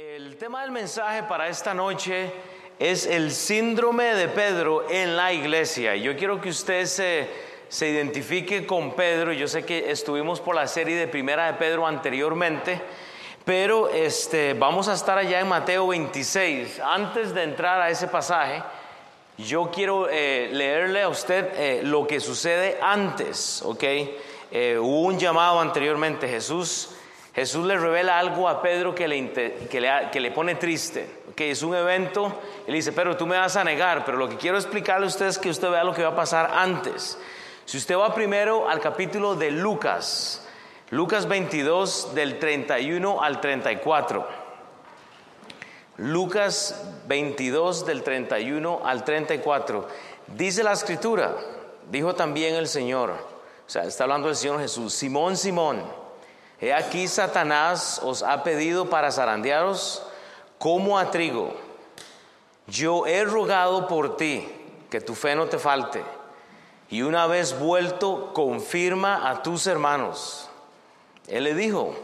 [0.00, 2.32] El tema del mensaje para esta noche
[2.78, 5.96] es el síndrome de Pedro en la iglesia.
[5.96, 7.28] Yo quiero que usted se,
[7.68, 9.32] se identifique con Pedro.
[9.32, 12.80] Yo sé que estuvimos por la serie de Primera de Pedro anteriormente,
[13.44, 16.78] pero este, vamos a estar allá en Mateo 26.
[16.78, 18.62] Antes de entrar a ese pasaje,
[19.36, 23.82] yo quiero eh, leerle a usted eh, lo que sucede antes, ¿ok?
[24.52, 26.28] Eh, hubo un llamado anteriormente.
[26.28, 26.90] Jesús
[27.34, 31.18] Jesús le revela algo a Pedro que le, que le, pone triste.
[31.36, 34.36] que es un evento, él dice, pero tú me vas a negar, pero lo que
[34.36, 37.18] quiero explicarle a usted es que usted vea lo que va a pasar antes.
[37.64, 40.48] Si usted va primero al capítulo de Lucas,
[40.90, 44.26] Lucas 22 del 31 al 34.
[45.98, 49.86] Lucas 22 del 31 al 34.
[50.28, 51.36] Dice la escritura,
[51.90, 55.82] dijo también el Señor, o sea, está hablando el Señor Jesús, Simón, Simón.
[56.60, 60.02] He aquí Satanás os ha pedido para zarandearos
[60.58, 61.54] como a trigo.
[62.66, 64.48] Yo he rogado por ti
[64.90, 66.02] que tu fe no te falte.
[66.90, 70.48] Y una vez vuelto, confirma a tus hermanos.
[71.28, 71.94] Él le dijo,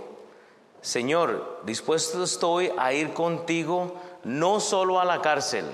[0.83, 5.65] Señor, dispuesto estoy a ir contigo no solo a la cárcel,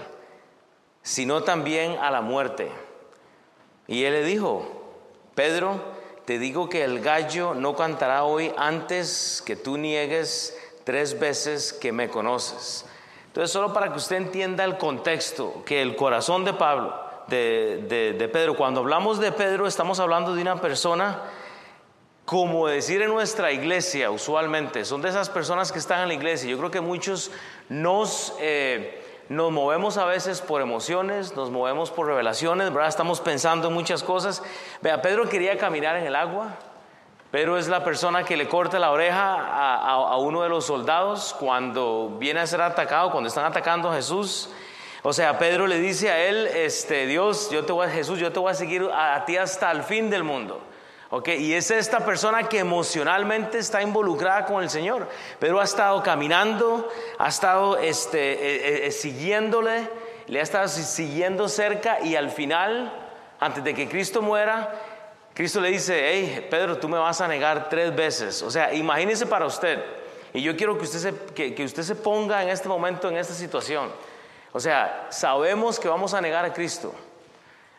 [1.03, 2.71] sino también a la muerte.
[3.89, 4.65] Y él le dijo,
[5.35, 5.81] Pedro,
[6.31, 11.91] te digo que el gallo no cantará hoy antes que tú niegues tres veces que
[11.91, 12.87] me conoces.
[13.27, 16.95] Entonces, solo para que usted entienda el contexto, que el corazón de Pablo,
[17.27, 21.21] de, de Pedro, cuando hablamos de Pedro, estamos hablando de una persona,
[22.25, 26.49] como decir en nuestra iglesia usualmente, son de esas personas que están en la iglesia.
[26.49, 27.33] Yo creo que muchos
[27.69, 28.35] nos...
[28.39, 32.89] Eh, nos movemos a veces por emociones, nos movemos por revelaciones, ¿verdad?
[32.89, 34.43] Estamos pensando en muchas cosas.
[34.83, 36.57] Vea, Pedro quería caminar en el agua.
[37.31, 39.37] Pedro es la persona que le corta la oreja
[39.87, 44.51] a, uno de los soldados cuando viene a ser atacado, cuando están atacando a Jesús.
[45.05, 48.33] O sea, Pedro le dice a él, este, Dios, yo te voy a, Jesús, yo
[48.33, 50.61] te voy a seguir a ti hasta el fin del mundo.
[51.27, 55.09] Y es esta persona que emocionalmente está involucrada con el Señor.
[55.41, 56.89] Pedro ha estado caminando,
[57.19, 59.89] ha estado este, eh, eh, eh, siguiéndole,
[60.29, 62.93] le ha estado siguiendo cerca y al final,
[63.41, 64.73] antes de que Cristo muera,
[65.35, 68.41] Cristo le dice, hey, Pedro, tú me vas a negar tres veces.
[68.43, 69.85] O sea, imagínese para usted.
[70.33, 73.35] Y yo quiero que usted se, que usted se ponga en este momento, en esta
[73.35, 73.91] situación.
[74.53, 76.95] O sea, sabemos que vamos a negar a Cristo.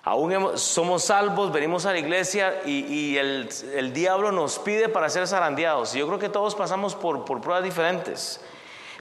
[0.03, 5.94] Aún somos salvos, venimos a la iglesia y, el, diablo nos pide para ser zarandeados.
[5.94, 8.41] Yo creo que todos pasamos por, pruebas diferentes.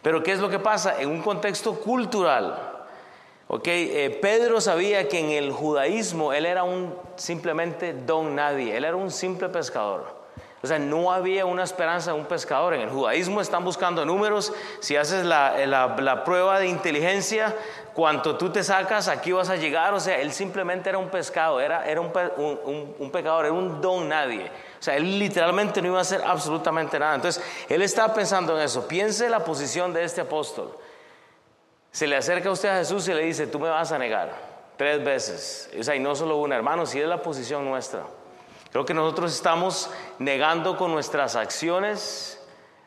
[0.03, 1.01] Pero ¿qué es lo que pasa?
[1.01, 2.87] En un contexto cultural.
[3.65, 8.95] Eh, Pedro sabía que en el judaísmo él era un simplemente don nadie, él era
[8.95, 10.20] un simple pescador.
[10.63, 12.75] O sea, no había una esperanza de un pescador.
[12.75, 14.53] En el judaísmo están buscando números.
[14.81, 17.57] Si haces la, prueba de inteligencia,
[17.95, 19.95] cuanto tú te sacas, aquí vas a llegar.
[19.95, 22.13] O sea, él simplemente era un pescado, era, era un,
[22.99, 24.51] un, pecador, era un don nadie.
[24.79, 27.15] O sea, él literalmente no iba a hacer absolutamente nada.
[27.15, 28.87] Entonces, él estaba pensando en eso.
[28.87, 30.77] Piense la posición de este apóstol.
[31.91, 34.31] Se le acerca a usted a Jesús y le dice, tú me vas a negar
[34.77, 35.71] tres veces.
[35.79, 38.03] O sea, y no solo una, hermano, si es la posición nuestra.
[38.73, 42.41] Creo que nosotros estamos negando con nuestras acciones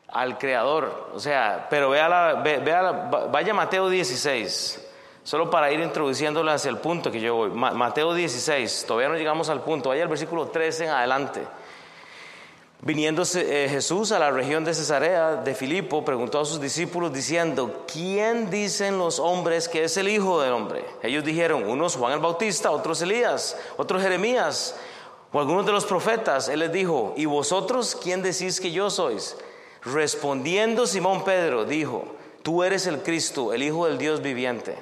[0.08, 1.10] al Creador.
[1.14, 4.88] O sea, pero vea, la, vaya Mateo 16,
[5.24, 7.50] solo para ir introduciéndole hacia el punto que yo voy.
[7.50, 11.42] Mateo 16, todavía no llegamos al punto, vaya al versículo 13 en adelante.
[12.86, 17.86] Viniendo eh, Jesús a la región de Cesarea de Filipo, preguntó a sus discípulos diciendo,
[17.92, 20.86] ¿quién dicen los hombres que es el Hijo del Hombre?
[21.02, 24.76] Ellos dijeron, unos Juan el Bautista, otros Elías, otros Jeremías
[25.34, 29.36] o algunos de los profetas, él les dijo, ¿y vosotros quién decís que yo sois?
[29.84, 32.06] Respondiendo Simón Pedro, dijo,
[32.44, 34.78] tú eres el Cristo, el Hijo del Dios viviente.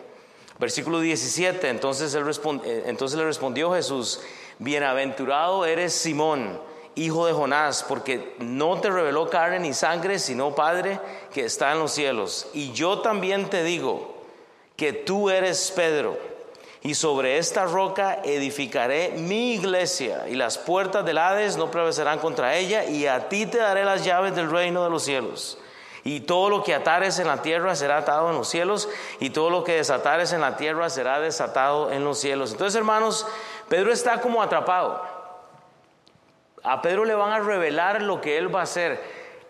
[0.60, 2.26] Versículo 17, entonces, él
[2.66, 4.20] eh, entonces le respondió Jesús,
[4.60, 6.60] bienaventurado eres Simón,
[6.96, 11.00] hijo de Jonás, porque no te reveló carne ni sangre, sino Padre
[11.34, 12.48] que está en los cielos.
[12.54, 14.16] Y yo también te digo
[14.76, 16.31] que tú eres Pedro
[16.84, 22.56] y sobre esta roca edificaré mi iglesia, y las puertas del Hades no prevalecerán contra
[22.56, 25.60] ella, y a ti te daré las llaves del reino de los cielos.
[26.04, 28.90] Y todo lo que atares en la tierra será atado en los cielos,
[29.20, 32.52] y todo lo que desatares en la tierra será desatado en los cielos.
[32.52, 33.28] Entonces, hermanos,
[33.70, 35.04] Pedro está como atrapado.
[36.64, 39.02] A Pedro le van a revelar lo que él va a hacer.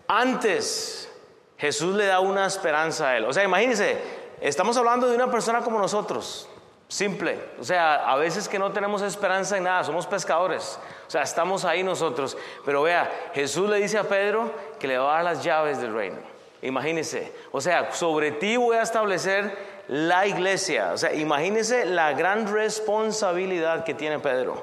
[0.06, 1.10] Antes,
[1.56, 3.24] Jesús le da una esperanza a él.
[3.24, 3.96] O sea, imagínense,
[4.40, 6.48] estamos hablando de una persona como nosotros,
[6.92, 7.38] Simple.
[7.58, 10.78] O sea, a veces que no tenemos esperanza en nada, somos pescadores.
[11.08, 12.36] O sea, estamos ahí nosotros.
[12.66, 15.94] Pero vea, Jesús le dice a Pedro que le va a dar las llaves del
[15.94, 16.18] reino.
[16.60, 17.32] Imagínense.
[17.50, 19.56] O sea, sobre ti voy a establecer
[19.88, 20.92] la iglesia.
[20.92, 24.62] O sea, imagínense la gran responsabilidad que tiene Pedro.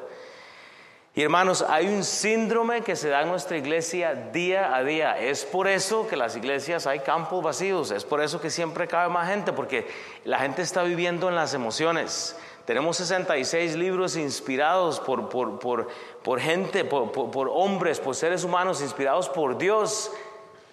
[1.16, 5.20] Y hermanos, hay un síndrome que se da en nuestra iglesia día a día.
[5.20, 7.90] Es por eso que las iglesias hay campos vacíos.
[7.90, 9.88] Es por eso que siempre cabe más gente, porque
[10.24, 12.38] la gente está viviendo en las emociones.
[12.66, 20.12] Tenemos 66 libros inspirados por, por, gente, por, hombres, por seres humanos, inspirados por Dios.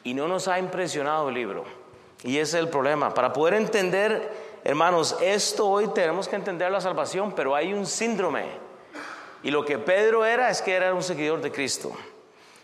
[0.05, 1.65] Y no nos ha impresionado el libro.
[2.23, 3.15] Y ese es el problema.
[3.15, 8.66] Para poder entender, hermanos, esto hoy tenemos que entender la salvación, pero hay un síndrome
[9.47, 11.93] y lo que Pedro era es que era un seguidor de Cristo.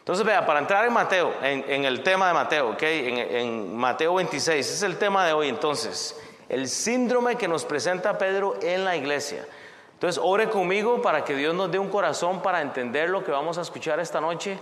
[0.01, 2.83] Entonces, vea, para entrar en Mateo, en, el tema de Mateo, ¿ok?
[2.83, 8.19] En, en, Mateo 26, es el tema de hoy entonces, el síndrome que nos presenta
[8.19, 9.47] Pedro en la iglesia.
[9.93, 13.59] Entonces, ore conmigo para que Dios nos dé un corazón para entender lo que vamos
[13.59, 14.59] a escuchar esta noche.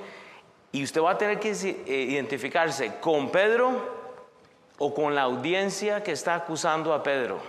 [0.72, 3.80] Y usted va a tener que eh, identificarse con Pedro
[4.76, 7.40] o con la audiencia que está acusando a Pedro.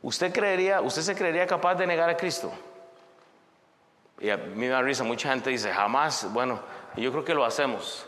[0.00, 2.50] ¿Usted creería, usted se creería capaz de negar a Cristo?
[4.20, 6.60] Y a mí me da risa, mucha gente dice, jamás, bueno,
[6.96, 8.06] yo creo que lo hacemos.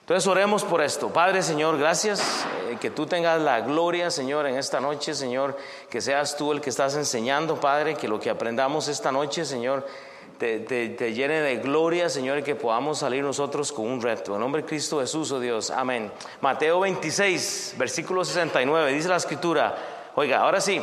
[0.00, 1.12] Entonces oremos por esto.
[1.12, 5.56] Padre Señor, gracias eh, que tú tengas la gloria, Señor, en esta noche, Señor,
[5.90, 9.84] que seas tú el que estás enseñando, Padre, que lo que aprendamos esta noche, Señor,
[10.38, 14.34] te, te, llene de gloria, Señor, y que podamos salir nosotros con un reto.
[14.34, 16.12] En nombre de Cristo Jesús, oh Dios, amén.
[16.40, 19.76] Mateo 26, versículo 69, dice la escritura,
[20.14, 20.80] oiga, ahora sí,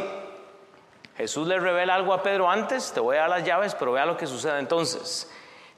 [1.18, 4.06] Jesús le revela algo a Pedro antes, te voy a dar las llaves, pero vea
[4.06, 5.30] lo que sucede entonces.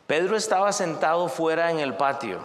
[0.07, 2.39] Pedro estaba sentado fuera en el patio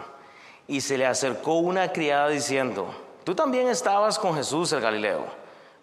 [0.66, 2.92] y se le acercó una criada diciendo,
[3.24, 5.24] tú también estabas con Jesús el Galileo.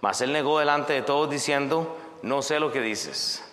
[0.01, 3.43] Mas él negó delante de todos diciendo, no sé lo que dices.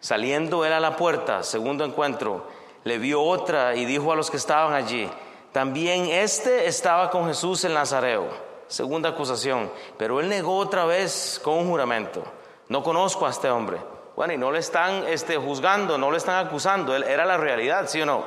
[0.00, 2.46] Saliendo él a la puerta, segundo encuentro,
[2.84, 5.08] le vio otra y dijo a los que estaban allí,
[5.52, 8.28] también este estaba con Jesús el Nazareo.
[8.68, 12.22] Segunda acusación, pero él negó otra vez con un juramento.
[12.68, 13.78] No conozco a este hombre.
[14.16, 17.88] Bueno, y no le están este, juzgando, no le están acusando, él era la realidad,
[17.88, 18.24] ¿sí o no?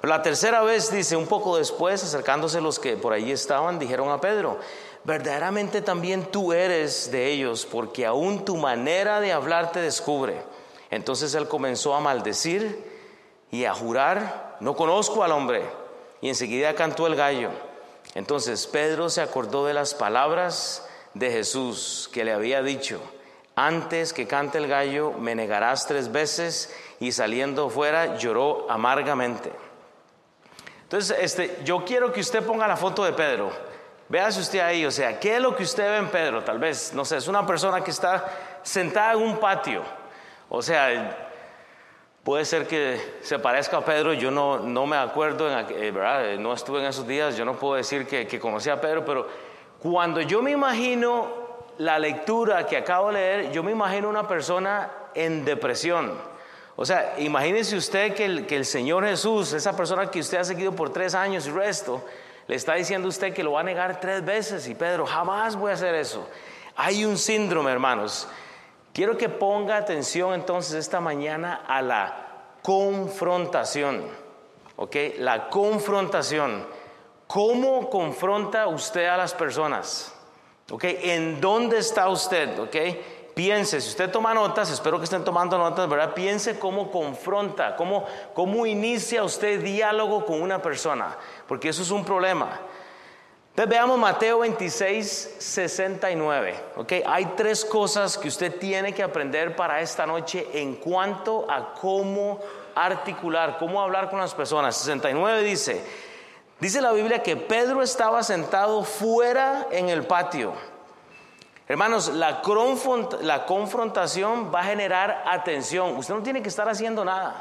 [0.00, 4.10] Pero la tercera vez dice, un poco después, acercándose los que por allí estaban, dijeron
[4.10, 4.58] a Pedro,
[5.04, 10.42] verdaderamente también tú eres de ellos, porque aún tu manera de hablar te descubre.
[10.90, 12.92] Entonces él comenzó a maldecir
[13.50, 15.62] y a jurar, no conozco al hombre.
[16.20, 17.50] Y enseguida cantó el gallo.
[18.14, 23.00] Entonces Pedro se acordó de las palabras de Jesús que le había dicho,
[23.56, 26.74] antes que cante el gallo, me negarás tres veces.
[27.00, 29.52] Y saliendo fuera, lloró amargamente.
[30.82, 33.50] Entonces, este, yo quiero que usted ponga la foto de Pedro.
[34.08, 36.44] Véase usted ahí, o sea, ¿qué es lo que usted ve en Pedro?
[36.44, 39.82] Tal vez, no sé, es una persona que está sentada en un patio.
[40.48, 41.16] O sea,
[42.22, 46.36] puede ser que se parezca a Pedro, yo no, no me acuerdo, en, eh, ¿verdad?
[46.38, 49.26] no estuve en esos días, yo no puedo decir que, que conocía a Pedro, pero
[49.80, 51.43] cuando yo me imagino
[51.78, 56.12] la lectura que acabo de leer, yo me imagino una persona en depresión.
[56.76, 60.44] O sea, imagínese usted que el, que el Señor Jesús, esa persona que usted ha
[60.44, 62.04] seguido por tres años y resto,
[62.46, 64.68] le está diciendo a usted que lo va a negar tres veces.
[64.68, 66.28] Y Pedro, jamás voy a hacer eso.
[66.76, 68.28] Hay un síndrome, hermanos.
[68.92, 72.24] Quiero que ponga atención entonces esta mañana a la
[72.62, 74.04] confrontación.
[74.76, 74.96] ¿Ok?
[75.18, 76.66] La confrontación.
[77.26, 80.13] ¿Cómo confronta usted a las personas?
[80.70, 80.84] ¿Ok?
[80.84, 82.58] ¿En dónde está usted?
[82.58, 82.76] ¿Ok?
[83.34, 86.14] Piense, si usted toma notas, espero que estén tomando notas, ¿verdad?
[86.14, 91.16] Piense cómo confronta, cómo, cómo inicia usted diálogo con una persona,
[91.48, 92.60] porque eso es un problema.
[93.50, 96.54] Entonces veamos Mateo 26, 69.
[96.76, 96.92] ¿ok?
[97.06, 102.40] Hay tres cosas que usted tiene que aprender para esta noche en cuanto a cómo
[102.74, 104.76] articular, cómo hablar con las personas.
[104.76, 105.84] 69 dice,
[106.64, 110.54] Dice la Biblia que Pedro estaba sentado fuera en el patio.
[111.68, 115.94] Hermanos, la, confrontación va a generar atención.
[115.98, 117.34] Usted no tiene que estar haciendo nada.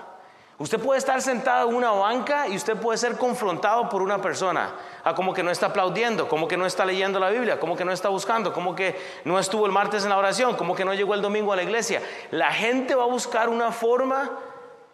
[0.58, 4.74] Usted puede estar sentado en una banca y usted puede ser confrontado por una persona.
[5.15, 7.94] Como que no está aplaudiendo, como que no está leyendo la Biblia, como que no
[7.94, 11.13] está buscando, como que no estuvo el martes en la oración, como que no llegó
[11.13, 12.01] el domingo a la iglesia.
[12.32, 14.32] La gente va a buscar una forma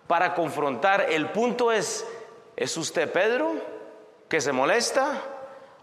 [0.05, 1.07] para confrontar.
[1.09, 2.05] El punto es,
[2.55, 3.78] ¿es usted Pedro?
[4.29, 5.21] Que se molesta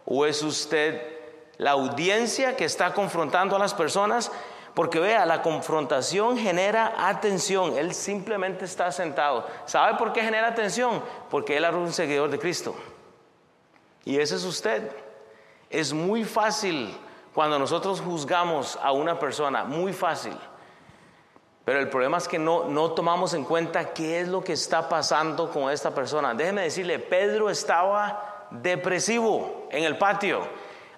[0.06, 1.02] o es usted
[1.58, 4.30] la audiencia que está confrontando a las personas?
[4.76, 7.78] Porque vea, la confrontación genera atención.
[7.78, 9.46] Él simplemente está sentado.
[9.64, 11.02] ¿Sabe por qué genera atención?
[11.30, 12.74] Porque él es un seguidor de Cristo.
[14.04, 14.92] Y ese es usted.
[15.70, 16.94] Es muy fácil
[17.34, 20.36] cuando nosotros juzgamos a una persona, muy fácil.
[21.64, 24.90] Pero el problema es que no, no tomamos en cuenta qué es lo que está
[24.90, 26.34] pasando con esta persona.
[26.34, 29.68] Déjeme decirle, Pedro estaba depresivo.
[29.70, 30.48] en el patio.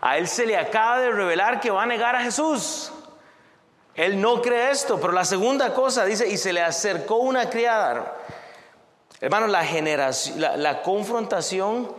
[0.00, 2.92] A él se le acaba de revelar que va a negar a Jesús.
[3.94, 8.16] Él no cree esto, pero la segunda cosa dice, y se le acercó una criada.
[9.20, 11.92] Hermano, la, generación, la, confrontación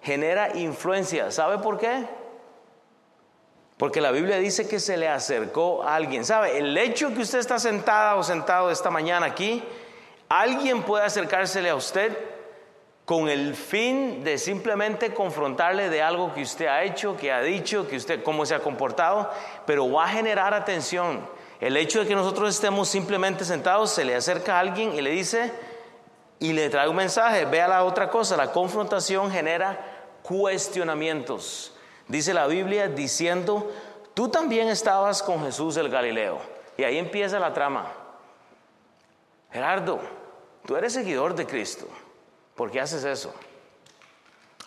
[0.00, 1.32] genera influencia.
[1.32, 2.06] ¿Sabe por qué?
[3.76, 6.24] Porque la Biblia dice que se le acercó a alguien.
[6.24, 6.56] ¿Sabe?
[6.58, 9.64] El hecho que usted está sentada o sentado esta mañana aquí,
[10.28, 12.16] alguien puede acercársele a usted
[13.10, 17.88] con el fin de simplemente confrontarle de algo que usted ha hecho, que ha dicho,
[17.88, 19.28] que usted cómo se ha comportado,
[19.66, 21.26] pero va a generar atención.
[21.58, 25.10] El hecho de que nosotros estemos simplemente sentados, se le acerca a alguien y le
[25.10, 25.52] dice,
[26.38, 27.46] y le trae un mensaje.
[27.46, 29.84] Vea la otra cosa, la confrontación genera
[30.22, 31.74] cuestionamientos.
[32.06, 33.72] Dice la Biblia diciendo,
[34.14, 36.38] tú también estabas con Jesús el Galileo.
[36.76, 37.92] Y ahí empieza la trama.
[39.50, 39.98] Gerardo,
[40.64, 41.88] tú eres seguidor de Cristo.
[42.60, 43.32] ¿Por qué haces eso?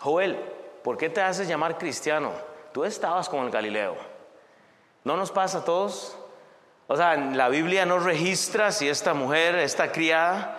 [0.00, 0.36] Joel,
[0.82, 2.32] ¿por qué te haces llamar cristiano?
[2.72, 3.94] Tú estabas con el Galileo.
[5.04, 6.18] ¿No nos pasa a todos?
[6.88, 10.58] O sea, la Biblia no registra si esta mujer, esta criada,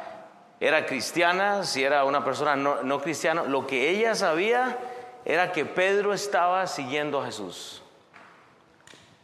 [0.62, 4.78] era cristiana, si era una persona no, cristiana, lo que ella sabía
[5.26, 7.84] era que Pedro estaba siguiendo a Jesús.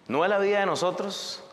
[0.10, 1.46] ¿No es la vida de nosotros?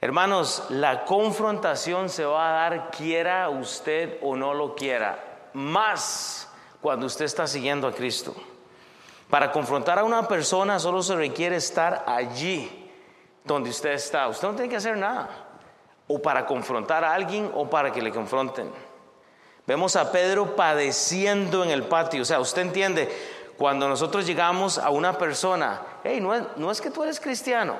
[0.00, 6.48] Hermanos, la confrontación se va a dar quiera usted o no lo quiera, más
[6.80, 8.34] cuando usted está siguiendo a Cristo.
[9.30, 12.90] Para confrontar a una persona solo se requiere estar allí
[13.44, 14.28] donde usted está.
[14.28, 15.28] Usted no tiene que hacer nada.
[16.06, 18.70] O para confrontar a alguien o para que le confronten.
[19.66, 22.22] Vemos a Pedro padeciendo en el patio.
[22.22, 23.08] O sea, usted entiende,
[23.56, 27.76] cuando nosotros llegamos a una persona, hey, no es, que tú eres cristiano.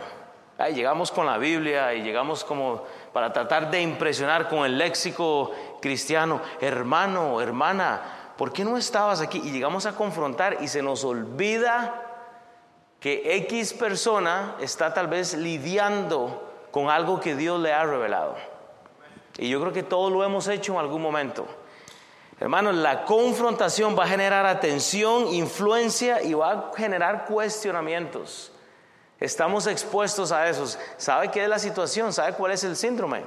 [0.73, 6.43] llegamos con la Biblia y llegamos como para tratar de impresionar con el léxico cristiano,
[6.61, 9.41] hermano, hermana, ¿por qué no estabas aquí?
[9.45, 12.03] Y llegamos a confrontar y se nos olvida
[12.99, 18.35] que X persona está tal vez lidiando con algo que Dios le ha revelado.
[19.39, 21.47] Y yo creo que todos lo hemos hecho en algún momento.
[22.41, 28.51] Hermanos, la confrontación va a generar atención, influencia y va a generar cuestionamientos.
[29.21, 30.67] Estamos expuestos a eso.
[30.97, 32.13] ¿Sabe qué es la situación?
[32.13, 33.23] ¿Sabe cuál es el síndrome?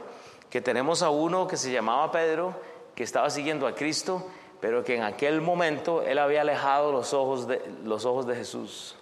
[0.49, 2.53] Que tenemos a uno que se llamaba Pedro,
[2.95, 4.27] que estaba siguiendo a Cristo,
[4.59, 8.95] pero que en aquel momento él había alejado los ojos de, los ojos de Jesús.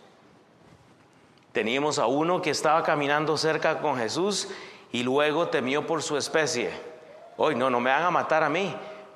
[1.51, 4.49] Teníamos a uno que estaba caminando cerca con Jesús
[4.91, 6.71] y luego temió por su especie.
[7.37, 8.75] Hoy no, no me van a matar a mí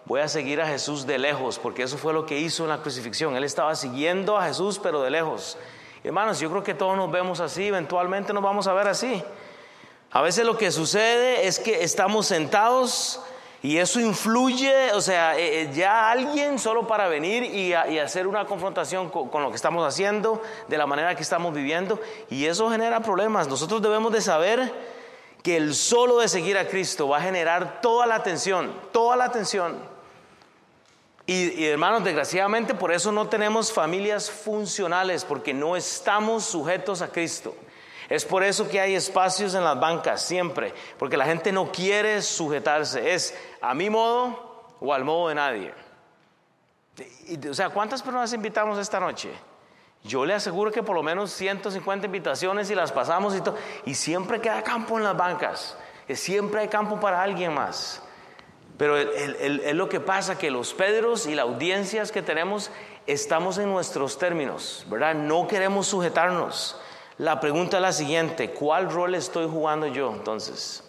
[0.10, 2.82] voy a seguir a Jesús de lejos, porque eso fue lo que hizo en la
[2.82, 3.36] crucifixión.
[3.36, 5.56] Él estaba siguiendo a Jesús, pero de lejos.
[6.04, 9.22] Hermanos, yo creo que todos nos vemos así, eventualmente nos vamos a ver así.
[10.12, 13.22] A veces lo que sucede es que estamos sentados
[13.62, 18.46] y eso influye, o sea, eh, eh, ya alguien solo para venir y, hacer una
[18.46, 22.70] confrontación con, con, lo que estamos haciendo, de la manera que estamos viviendo, y eso
[22.72, 23.50] genera problemas.
[23.50, 24.74] Nosotros debemos de saber
[25.44, 29.26] que el solo de seguir a Cristo va a generar toda la atención, toda la
[29.26, 29.99] atención.
[31.32, 37.56] Y, hermanos, desgraciadamente por eso no tenemos familias funcionales, porque no estamos sujetos a Cristo.
[38.10, 42.24] Es por eso que hay espacios en las bancas, siempre, porque la gente no quiere
[42.24, 43.14] sujetarse.
[43.14, 45.74] Es a mi modo o al modo de nadie.
[47.48, 49.30] o sea, ¿cuántas personas invitamos esta noche?
[50.04, 53.56] Yo le aseguro que por lo menos 150 invitaciones y las pasamos y todo.
[53.86, 55.78] Y siempre queda campo en las bancas.
[56.12, 58.02] Siempre hay campo para alguien más.
[58.80, 62.72] Pero es lo que pasa, que los Pedros y las audiencias que tenemos
[63.08, 65.16] estamos en nuestros términos, ¿verdad?
[65.16, 66.80] No queremos sujetarnos.
[67.18, 70.82] La pregunta es la siguiente, ¿cuál rol estoy jugando yo entonces?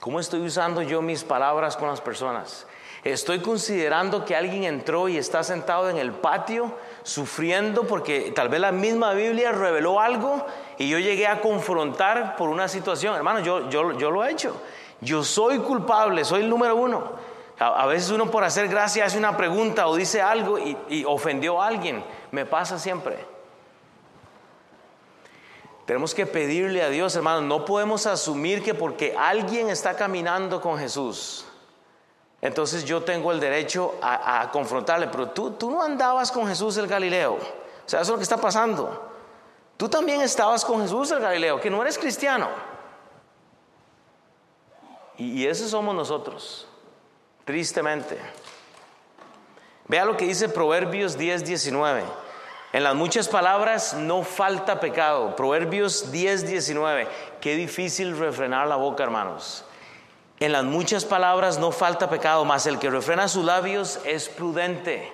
[0.00, 2.66] ¿Cómo estoy usando yo mis palabras con las personas?
[3.04, 8.60] ¿Estoy considerando que alguien entró y está sentado en el patio sufriendo porque tal vez
[8.60, 10.44] la misma Biblia reveló algo
[10.78, 13.14] y yo llegué a confrontar por una situación?
[13.14, 14.60] Hermano, yo, yo, yo lo he hecho.
[15.00, 17.12] Yo soy culpable, soy el número uno.
[17.58, 21.66] A, veces uno por hacer gracia hace una pregunta o dice algo y, ofendió a
[21.66, 22.02] alguien.
[22.30, 23.18] Me pasa siempre.
[25.84, 30.78] Tenemos que pedirle a Dios, hermano, no podemos asumir que porque alguien está caminando con
[30.78, 31.44] Jesús,
[32.40, 36.86] entonces yo tengo el derecho a, confrontarle, pero tú, tú no andabas con Jesús el
[36.86, 37.34] Galileo.
[37.34, 39.10] O sea, eso es lo que está pasando.
[39.76, 42.48] Tú también estabas con Jesús el Galileo, que no eres cristiano.
[45.20, 46.66] Y, esos somos nosotros,
[47.44, 48.18] tristemente.
[49.86, 52.02] Vea lo que dice Proverbios 10, 19.
[52.72, 55.36] En las muchas palabras no falta pecado.
[55.36, 57.06] Proverbios 10, 19.
[57.38, 59.66] Qué difícil refrenar la boca, hermanos.
[60.38, 65.12] En las muchas palabras no falta pecado, mas el que refrena sus labios es prudente.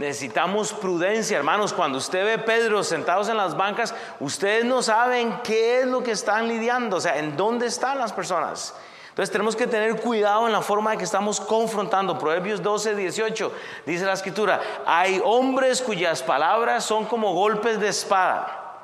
[0.00, 1.72] Necesitamos prudencia, hermanos.
[1.72, 6.10] Cuando usted ve Pedro sentados en las bancas, ustedes no saben qué es lo que
[6.10, 8.74] están lidiando, o sea, en dónde están las personas.
[9.14, 12.18] Entonces tenemos que tener cuidado en la forma de que estamos confrontando.
[12.18, 13.52] Proverbios 12, 18
[13.86, 18.80] dice la escritura, hay hombres cuyas palabras son como golpes de espada.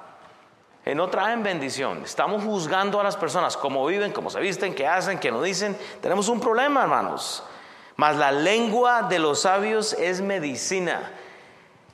[0.84, 2.02] Que no traen bendición.
[2.04, 5.76] Estamos juzgando a las personas, cómo viven, cómo se visten, qué hacen, qué no dicen.
[6.00, 7.42] Tenemos un problema, hermanos.
[7.96, 11.10] Mas la lengua de los sabios es medicina.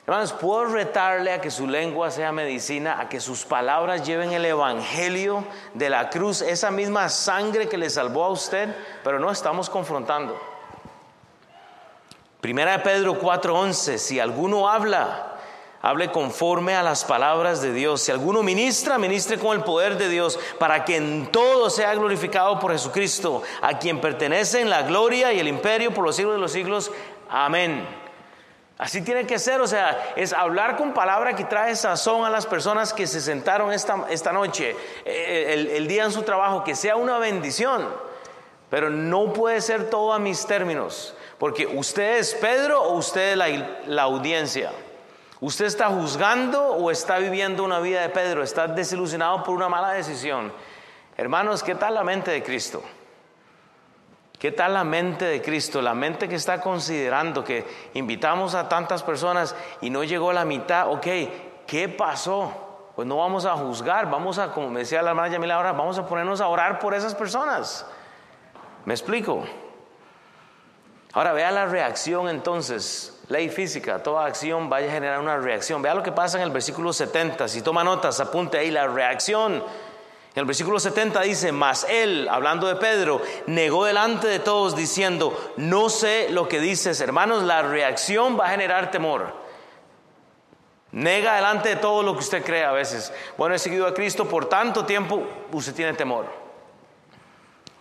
[0.07, 4.45] Hermanos, puedo retarle a que su lengua sea medicina, a que sus palabras lleven el
[4.45, 8.73] evangelio de la cruz, esa misma sangre que le salvó a usted,
[9.03, 10.39] pero no estamos confrontando.
[12.39, 15.35] Primera de Pedro 4:11, si alguno habla,
[15.81, 18.01] hable conforme a las palabras de Dios.
[18.01, 22.59] Si alguno ministra, ministre con el poder de Dios, para que en todo sea glorificado
[22.59, 26.53] por Jesucristo, a quien pertenecen la gloria y el imperio por los siglos de los
[26.53, 26.93] siglos.
[27.29, 28.06] Amén.
[28.77, 32.45] Así tiene que ser, o sea, es hablar con palabra que trae sazón a las
[32.45, 36.75] personas que se sentaron esta, esta noche, eh, el, el, día en su trabajo, que
[36.75, 37.87] sea una bendición.
[38.69, 43.37] Pero no puede ser todo a mis términos, porque usted es Pedro o usted es
[43.37, 43.47] la,
[43.87, 44.71] la audiencia.
[45.39, 48.43] ¿Usted está juzgando o está viviendo una vida de Pedro?
[48.43, 50.51] ¿Está desilusionado por una mala decisión?
[51.15, 52.83] Hermanos, ¿qué tal la mente de Cristo?
[54.39, 55.81] ¿Qué tal la mente de Cristo?
[55.81, 57.65] La mente que está considerando que
[57.95, 60.91] invitamos a tantas personas y no llegó la mitad.
[60.91, 61.07] Ok,
[61.65, 62.91] ¿qué pasó?
[62.95, 65.97] Pues no vamos a juzgar, vamos a, como me decía la hermana Yamila ahora, vamos
[65.97, 67.85] a ponernos a orar por esas personas.
[68.85, 69.43] ¿Me explico?
[71.13, 73.13] Ahora vea la reacción entonces.
[73.29, 75.81] Ley física, toda acción vaya a generar una reacción.
[75.81, 77.47] Vea lo que pasa en el versículo 70.
[77.47, 79.63] Si toma notas, apunte ahí la reacción.
[80.37, 85.35] En el versículo 70 dice, mas él, hablando de Pedro, negó delante de todos diciendo,
[85.57, 89.33] no sé lo que dices, hermanos, la reacción va a generar temor.
[90.91, 93.11] Nega delante de todo lo que usted cree a veces.
[93.35, 96.27] Bueno, he seguido a Cristo por tanto tiempo, usted tiene temor.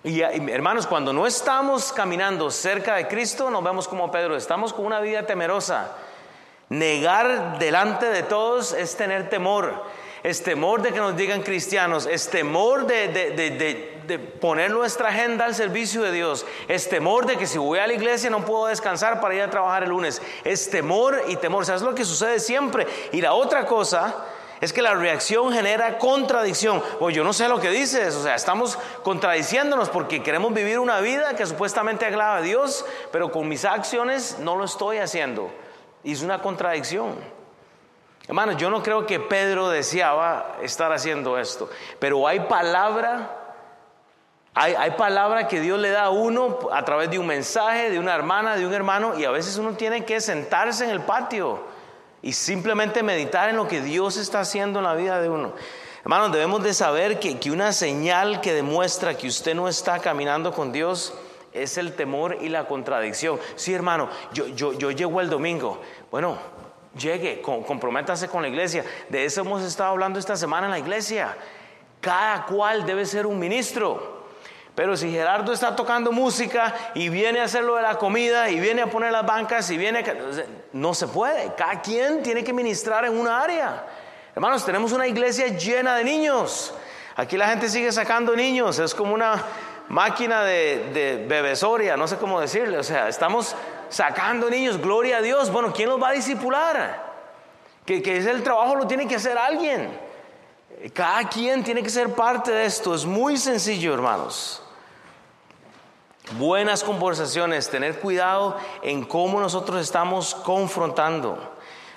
[0.03, 4.87] Y, hermanos, cuando no estamos caminando cerca de Cristo, nos vemos como Pedro, estamos con
[4.87, 5.93] una vida temerosa.
[6.71, 10.06] Negar delante de todos es tener temor.
[10.23, 15.55] Es temor de que nos digan cristianos, es temor de, de, poner nuestra agenda al
[15.55, 19.21] servicio de Dios, es temor de que si voy a la iglesia no puedo descansar
[19.21, 22.05] para ir a trabajar el lunes, es temor y temor, o sea, es lo que
[22.05, 22.87] sucede siempre.
[23.13, 24.25] Y la otra cosa
[24.61, 26.83] es que la reacción genera contradicción.
[27.01, 31.01] O yo no sé lo que dices, o sea, estamos contradiciéndonos porque queremos vivir una
[31.01, 35.51] vida que supuestamente agrada a Dios, pero con mis acciones no lo estoy haciendo.
[36.03, 37.36] Y es una contradicción.
[38.29, 43.31] Hermanos, yo no creo que Pedro deseaba estar haciendo esto, pero hay palabra,
[44.53, 48.01] hay, hay palabra que Dios le da a uno a través de un mensaje, de
[48.01, 51.61] una hermana, de un hermano, y a veces uno tiene que sentarse en el patio
[52.21, 55.53] y simplemente meditar en lo que Dios está haciendo en la vida de uno.
[56.03, 60.53] Hermanos, debemos de saber que, que una señal que demuestra que usted no está caminando
[60.53, 61.15] con Dios
[61.53, 63.39] es el temor y la contradicción.
[63.55, 65.81] Sí, hermano, yo, yo, yo llego el domingo.
[66.11, 66.39] Bueno,
[66.97, 68.85] llegue, comprométase con la iglesia.
[69.09, 71.37] De eso hemos estado hablando esta semana en la iglesia.
[72.01, 74.17] Cada cual debe ser un ministro.
[74.75, 78.61] Pero si Gerardo está tocando música y viene a hacer lo de la comida y
[78.61, 80.05] viene a poner las bancas y viene...
[80.73, 81.55] No se puede.
[81.57, 83.87] Cada quien tiene que ministrar en una área.
[84.35, 86.75] Hermanos, tenemos una iglesia llena de niños.
[87.17, 88.79] Aquí la gente sigue sacando niños.
[88.79, 89.43] Es como una
[89.89, 92.79] máquina de, de bebesoria, no sé cómo decirle.
[92.79, 93.55] O sea, estamos
[93.89, 94.81] sacando niños.
[94.81, 95.51] Gloria a Dios.
[95.51, 97.05] Bueno, ¿quién los va a disipular?
[97.85, 99.99] Que, que el trabajo lo tiene que hacer alguien.
[100.93, 102.95] Cada quien tiene que ser parte de esto.
[102.95, 104.63] Es muy sencillo, hermanos
[106.33, 111.39] buenas conversaciones, tener cuidado en cómo nosotros estamos confrontando.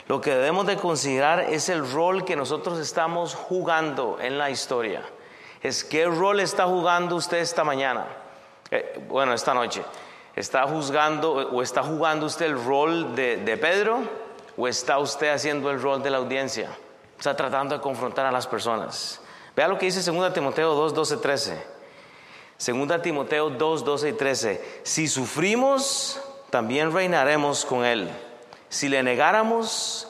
[0.08, 5.04] Lo que debemos de considerar es el rol que nosotros estamos jugando en la historia.
[5.62, 8.06] Es qué rol está jugando usted esta mañana,
[8.72, 9.84] eh, bueno, esta noche.
[10.36, 14.00] ¿Está juzgando o está jugando usted el rol de, Pedro
[14.56, 16.70] o está usted haciendo el rol de la audiencia?
[17.18, 19.20] Está tratando de confrontar a las personas.
[19.54, 21.80] Vea lo que dice 2 Timoteo 2, 12, 13.
[22.56, 24.82] Segunda Timoteo 2, 12 y 13.
[24.84, 28.10] Si sufrimos, también reinaremos con Él.
[28.70, 30.08] Si le negáramos,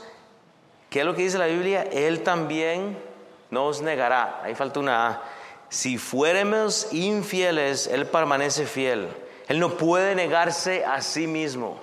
[0.89, 1.83] ¿qué es lo que dice la Biblia?
[1.83, 3.01] Él también
[3.49, 4.41] nos negará.
[4.43, 5.21] Ahí falta una.
[5.69, 9.09] Si fuéramos infieles, Él permanece fiel.
[9.47, 11.79] Él no puede negarse a sí mismo.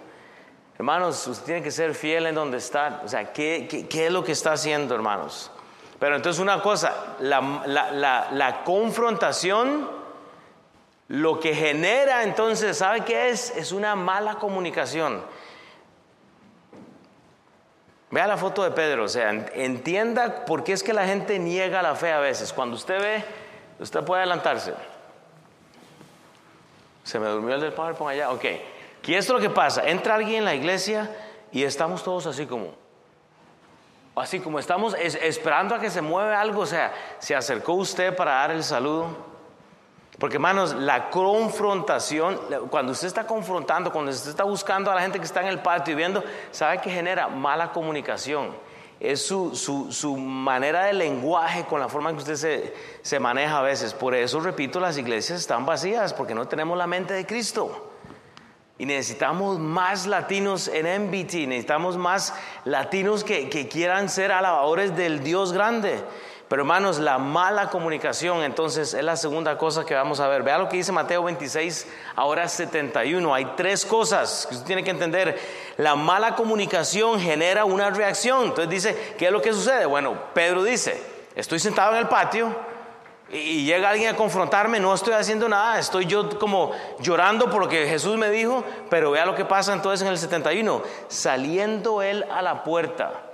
[0.77, 3.03] Hermanos, usted tiene que ser fiel en donde está.
[3.05, 5.51] O sea, ¿qué, es lo que está haciendo, hermanos?
[5.99, 9.88] Pero entonces una cosa, la, la, la confrontación
[11.09, 13.51] lo que genera entonces, ¿sabe qué es?
[13.57, 15.22] Es una mala comunicación.
[18.11, 21.83] Vea la foto de Pedro, o sea, entienda por qué es que la gente niega
[21.83, 22.53] la fe a veces.
[22.53, 23.25] Cuando usted ve,
[23.78, 24.74] usted puede adelantarse.
[27.04, 28.44] Se me durmió el del PowerPoint allá, ok.
[29.02, 29.88] ¿Qué es lo que pasa?
[29.88, 31.08] Entra alguien en la iglesia
[31.52, 32.74] y estamos todos así como,
[34.16, 38.32] así como estamos esperando a que se mueve algo, o sea, se acercó usted para
[38.32, 39.36] dar el saludo.
[40.18, 45.18] Porque hermanos, la confrontación, cuando usted está confrontando, cuando usted está buscando a la gente
[45.18, 48.56] que está en el patio y viendo, sabe que genera mala comunicación.
[48.98, 53.59] Es su, su, manera de lenguaje con la forma en que usted se, se maneja
[53.59, 53.92] a veces.
[53.92, 57.92] Por eso, repito, las iglesias están vacías, porque no tenemos la mente de Cristo.
[58.78, 65.22] Y necesitamos más latinos en MBT, necesitamos más latinos que, que quieran ser alabadores del
[65.22, 66.02] Dios grande.
[66.48, 70.44] Pero hermanos, la mala comunicación entonces es la segunda cosa que vamos a ver.
[70.44, 73.35] Vea lo que dice Mateo 26, ahora 71.
[73.35, 75.37] Hay tres cosas que usted tiene que entender.
[75.76, 78.44] La mala comunicación genera una reacción.
[78.44, 79.87] Entonces dice, ¿qué es lo que sucede?
[79.87, 81.02] Bueno, Pedro dice,
[81.35, 82.54] estoy sentado en el patio
[83.28, 87.68] y llega alguien a confrontarme, no estoy haciendo nada, estoy yo como llorando por lo
[87.68, 90.80] que Jesús me dijo, pero vea lo que pasa entonces en el 71.
[91.09, 93.25] Saliendo él a la puerta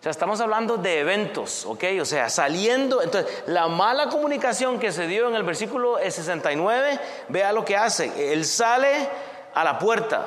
[0.00, 1.84] o sea, estamos hablando de eventos, ¿ok?
[2.00, 7.52] O sea, saliendo, entonces, la mala comunicación que se dio en el versículo 69, vea
[7.52, 8.32] lo que hace.
[8.32, 9.10] Él sale
[9.54, 10.26] a la puerta.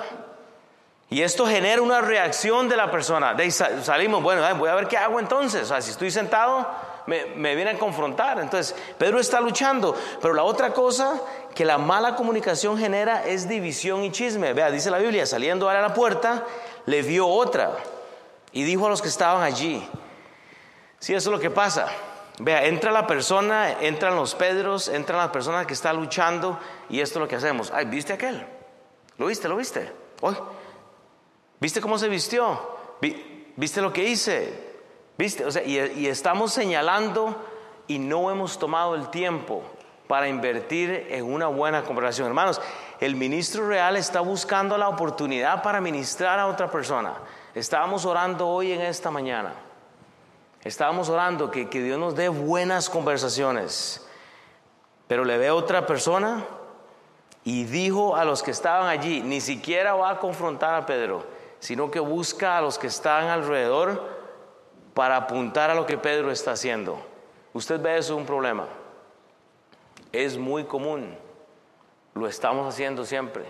[1.10, 3.34] Y esto genera una reacción de la persona.
[3.34, 5.64] De salimos, bueno, voy a ver qué hago entonces.
[5.64, 6.68] O sea, si estoy sentado,
[7.08, 8.40] me, me vienen a confrontar.
[8.40, 9.96] Entonces, Pedro está luchando.
[10.22, 11.20] Pero la otra cosa
[11.56, 14.54] que la mala comunicación genera es división y chisme.
[14.54, 16.44] Vea, dice la Biblia, saliendo a la puerta,
[16.86, 17.72] le vio otra.
[18.54, 19.86] Y dijo a los que estaban allí,
[21.00, 21.88] si eso es lo que pasa.
[22.40, 27.20] Vea, entra la persona, entran los Pedros, entran las personas que están luchando y esto
[27.20, 27.72] es lo que hacemos.
[27.72, 28.46] Ay, ¿viste aquel?
[29.18, 29.48] ¿Lo viste?
[29.48, 29.92] ¿Lo viste?
[30.22, 30.36] Hoy,
[31.60, 32.60] ¿viste cómo se vistió?
[33.56, 34.74] ¿Viste lo que hice?
[35.18, 35.46] ¿Viste?
[35.46, 37.36] O sea, y estamos señalando
[37.88, 39.64] y no hemos tomado el tiempo
[40.08, 42.28] para invertir en una buena conversación.
[42.28, 42.62] Hermanos,
[43.00, 47.14] el ministro real está buscando la oportunidad para ministrar a otra persona.
[47.56, 49.54] Estábamos orando hoy en esta mañana.
[50.64, 54.08] Estábamos orando que, que Dios nos dé buenas conversaciones.
[55.08, 56.46] Pero le ve otra persona
[57.44, 61.26] y dijo a los que estaban allí, ni siquiera va a confrontar a Pedro,
[61.60, 64.02] sino que busca a los que están alrededor
[64.94, 66.98] para apuntar a lo que Pedro está haciendo.
[67.54, 68.68] Usted ve eso un problema.
[70.12, 71.16] Es muy común.
[72.16, 73.46] Lo estamos haciendo siempre.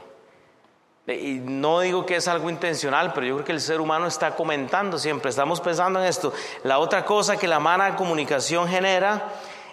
[1.05, 4.35] Y no digo que es algo intencional, pero yo creo que el ser humano está
[4.35, 6.31] comentando siempre, estamos pensando en esto.
[6.63, 9.21] La otra cosa que la mala comunicación genera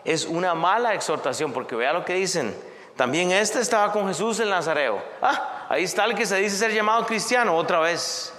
[0.04, 2.54] es una mala exhortación, porque vea lo que dicen.
[2.96, 5.00] También este estaba con Jesús en Nazareo.
[5.22, 8.34] Ah, ahí está el que se dice ser llamado cristiano otra vez.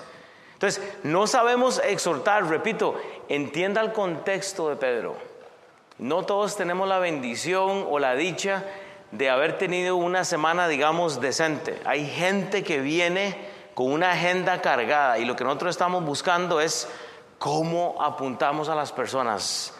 [0.53, 2.95] Entonces, no sabemos exhortar, repito,
[3.29, 5.15] entienda el contexto de Pedro.
[5.97, 8.63] No todos tenemos la bendición o la dicha
[9.11, 11.81] de haber tenido una semana, digamos, decente.
[11.85, 13.37] Hay gente que viene
[13.73, 16.87] con una agenda cargada y lo que nosotros estamos buscando es
[17.37, 19.73] cómo apuntamos a las personas.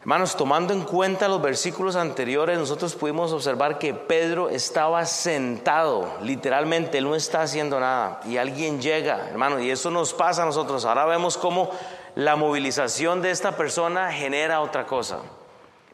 [0.00, 6.98] Hermanos, tomando en cuenta los versículos anteriores, nosotros pudimos observar que Pedro estaba sentado, literalmente,
[6.98, 8.20] él no está haciendo nada.
[8.24, 10.84] Y alguien llega, hermano, y eso nos pasa a nosotros.
[10.84, 11.70] Ahora vemos cómo
[12.14, 15.18] la movilización de esta persona genera otra cosa.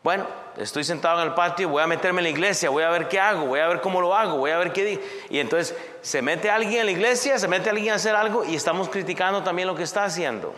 [0.02, 3.08] Bueno, estoy sentado en el patio, voy a meterme en la iglesia, voy a ver
[3.08, 5.02] qué hago, voy a ver cómo lo hago, voy a ver qué digo.
[5.30, 8.54] Y entonces se mete alguien en la iglesia, se mete alguien a hacer algo y
[8.54, 10.54] estamos criticando también lo que está haciendo.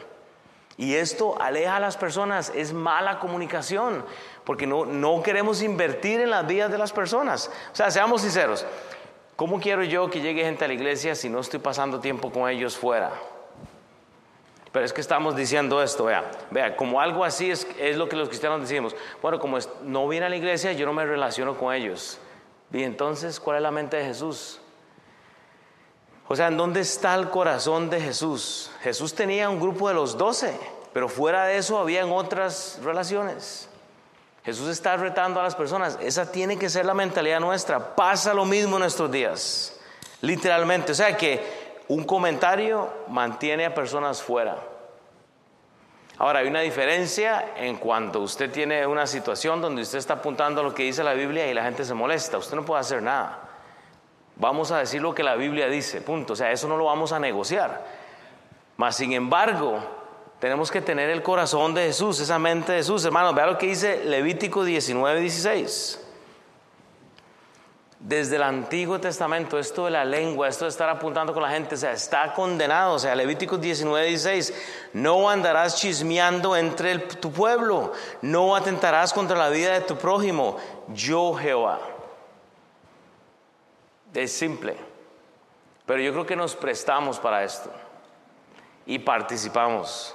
[0.77, 4.05] Y esto aleja a las personas, es mala comunicación,
[4.45, 7.51] porque no, no queremos invertir en las vidas de las personas.
[7.73, 8.67] O sea, seamos sinceros,
[9.37, 12.51] ¿cómo quiero yo que llegue gente a la iglesia si no estoy pasando tiempo con
[12.51, 13.13] ellos fuera?
[14.75, 18.17] Pero es que estamos diciendo esto, vea, vea, como algo así es, es lo que
[18.17, 18.97] los cristianos decimos.
[19.23, 22.19] Bueno, como no viene a la iglesia, yo no me relaciono con ellos.
[22.73, 24.61] Y entonces, ¿cuál es la mente de Jesús?
[26.27, 28.73] O sea, ¿en dónde está el corazón de Jesús?
[28.83, 30.59] Jesús tenía un grupo de los doce,
[30.93, 33.69] pero fuera de eso habían otras relaciones.
[34.45, 35.97] Jesús está retando a las personas.
[36.03, 37.95] Esa tiene que ser la mentalidad nuestra.
[37.95, 39.79] Pasa lo mismo en nuestros días.
[40.21, 40.91] Literalmente.
[40.91, 44.57] O sea que un comentario mantiene a personas fuera.
[46.17, 50.65] Ahora, hay una diferencia en cuanto usted tiene una situación donde usted está apuntando a
[50.65, 52.39] lo que dice la Biblia y la gente se molesta.
[52.39, 53.41] Usted no puede hacer nada.
[54.37, 56.35] Vamos a decir lo que la Biblia dice, punto.
[56.35, 57.85] O sea, eso no lo vamos a negociar.
[58.77, 59.81] Mas, sin embargo,
[60.39, 63.05] tenemos que tener el corazón de Jesús, esa mente de Jesús.
[63.05, 66.04] Hermanos, vea lo que dice Levítico 19, 16.
[68.05, 71.75] Desde el Antiguo Testamento, esto de la lengua, esto de estar apuntando con la gente,
[71.75, 72.93] o sea, está condenado.
[72.93, 79.49] O sea, Levítico 19, 16, no andarás chismeando entre tu pueblo, no atentarás contra la
[79.49, 81.81] vida de tu prójimo, yo Jehová.
[84.13, 84.77] Es simple,
[85.87, 87.71] pero yo creo que nos prestamos para esto
[88.85, 90.15] y participamos.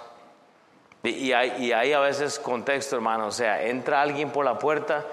[1.01, 5.07] Y hay, y hay a veces contexto, hermano, o sea, entra alguien por la puerta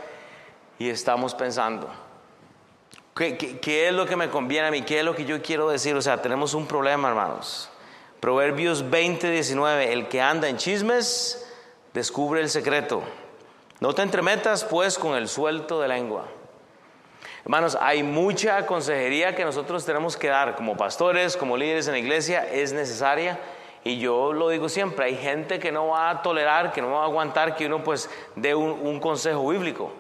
[0.79, 2.06] y estamos pensando
[3.17, 4.83] ¿Qué, es lo que me conviene a mí?
[4.83, 5.97] ¿Qué es lo que yo quiero decir?
[5.97, 7.71] O sea, tenemos un problema, hermanos.
[8.21, 9.91] Proverbios 20, 19.
[9.91, 11.51] El que anda en chismes
[11.95, 13.03] descubre el secreto.
[13.81, 16.27] No te entremetas pues con el suelto de lengua.
[17.45, 21.99] Hermanos, hay mucha consejería que nosotros tenemos que dar como pastores, como líderes en la
[22.01, 23.39] iglesia, es necesaria.
[23.83, 27.01] Y yo lo digo siempre, hay gente que no va a tolerar, que no va
[27.01, 29.95] a aguantar que uno pues dé un consejo bíblico.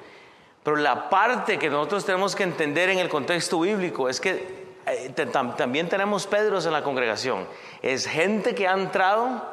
[0.66, 5.14] Pero la parte que nosotros tenemos que entender en el contexto bíblico es que eh,
[5.30, 7.46] también tenemos Pedros en la congregación.
[7.82, 9.44] Es gente que ha entrado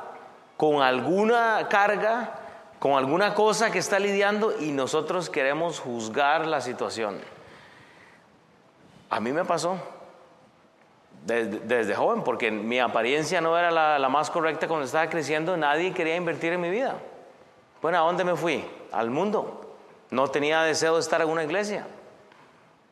[0.57, 2.31] con alguna carga,
[2.79, 7.19] con alguna cosa que está lidiando y nosotros queremos juzgar la situación.
[9.11, 9.77] A mí me pasó
[11.27, 15.93] desde, joven, porque mi apariencia no era la, la, más correcta cuando estaba creciendo, nadie
[15.93, 16.95] quería invertir en mi vida.
[17.83, 18.65] Bueno, ¿a dónde me fui?
[18.91, 19.62] Al mundo.
[20.13, 21.87] No tenía deseo de estar en una iglesia.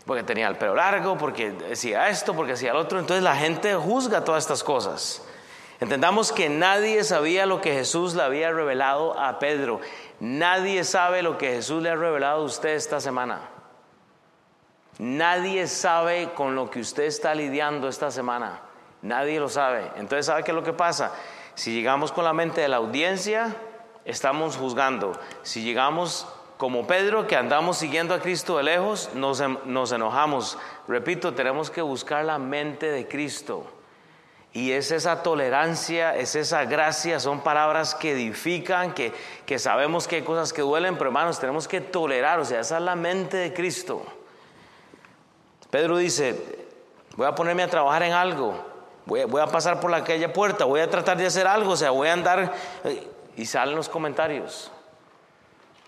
[0.07, 2.97] Porque tenía el pelo largo, porque decía esto, porque hacía lo otro.
[2.97, 5.21] Entonces la gente juzga todas estas cosas.
[5.79, 9.81] Entendamos que nadie sabía lo que Jesús le había revelado a Pedro.
[10.19, 13.41] Nadie sabe lo que Jesús le ha revelado a usted esta semana.
[14.97, 18.61] Nadie sabe con lo que usted está lidiando esta semana.
[19.03, 19.91] Nadie lo sabe.
[19.95, 21.11] Entonces, ¿sabe qué es lo que pasa?
[21.53, 23.55] Si llegamos con la mente de la audiencia,
[24.05, 25.13] estamos juzgando.
[25.43, 26.27] Si llegamos
[26.61, 30.59] como Pedro, que andamos siguiendo a Cristo de lejos, nos, nos enojamos.
[30.87, 33.65] Repito, tenemos que buscar la mente de Cristo.
[34.53, 39.11] Y es esa tolerancia, es esa gracia, son palabras que edifican, que,
[39.47, 42.77] que, sabemos que hay cosas que duelen, pero hermanos, tenemos que tolerar, o sea, esa
[42.77, 44.05] es la mente de Cristo.
[45.71, 46.67] Pedro dice,
[47.15, 48.63] voy a ponerme a trabajar en algo,
[49.07, 51.89] voy, voy a pasar por aquella puerta, voy a tratar de hacer algo, o sea,
[51.89, 54.71] voy a andar, eh, y salen los comentarios.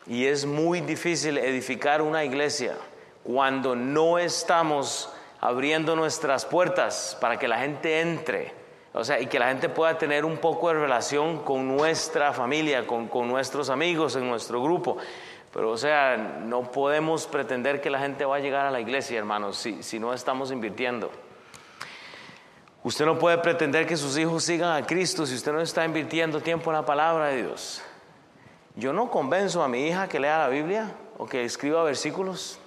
[0.07, 2.77] Y es muy difícil edificar una iglesia
[3.23, 8.53] cuando no estamos abriendo nuestras puertas para que la gente entre.
[8.93, 12.85] O sea, y que la gente pueda tener un poco de relación con nuestra familia,
[12.85, 14.97] con, nuestros amigos, en nuestro grupo.
[15.51, 19.17] Pero, o sea, no podemos pretender que la gente va a llegar a la iglesia,
[19.17, 21.11] hermanos, si, si no estamos invirtiendo.
[22.83, 26.41] Usted no puede pretender que sus hijos sigan a Cristo si usted no está invirtiendo
[26.41, 27.81] tiempo en la palabra de Dios.
[28.75, 32.59] Yo no convenzo a mi hija que lea la Biblia o que escriba versículos.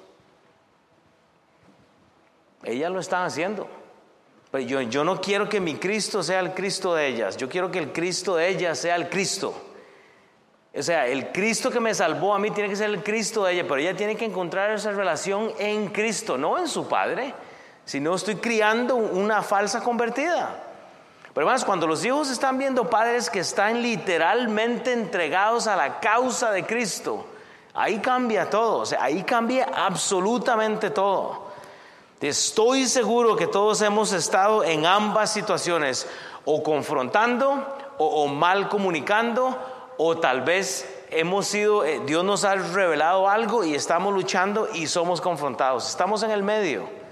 [2.63, 3.69] Ellas lo están haciendo.
[4.51, 7.37] Pero yo, yo no quiero que mi Cristo sea el Cristo de ellas.
[7.37, 9.55] Yo quiero que el Cristo de ellas sea el Cristo.
[10.77, 13.55] O sea, el Cristo que me salvó a mí tiene que ser el Cristo de
[13.55, 17.35] ella, pero ella tiene que encontrar esa relación en Cristo, no en su Padre.
[17.85, 20.66] Si no, estoy criando una falsa convertida.
[21.37, 26.51] Pero hermanos, cuando los hijos están viendo padres que están literalmente entregados a la causa
[26.51, 27.27] de Cristo,
[27.75, 31.49] ahí cambia todo, o sea, ahí cambia absolutamente todo.
[32.23, 36.09] Estoy seguro que todos hemos estado en ambas situaciones,
[36.47, 37.67] o confrontando,
[37.99, 39.59] o, mal comunicando,
[39.99, 44.87] o tal vez hemos sido, eh, Dios nos ha revelado algo y estamos luchando y
[44.87, 45.87] somos confrontados.
[45.87, 47.06] Estamos en el medio.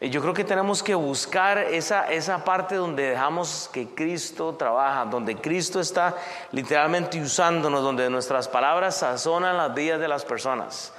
[0.00, 5.36] Yo creo que tenemos que buscar esa, esa parte donde dejamos que Cristo trabaja, donde
[5.36, 6.16] Cristo está
[6.52, 10.94] literalmente usándonos, donde nuestras palabras sazonan las vidas de las personas.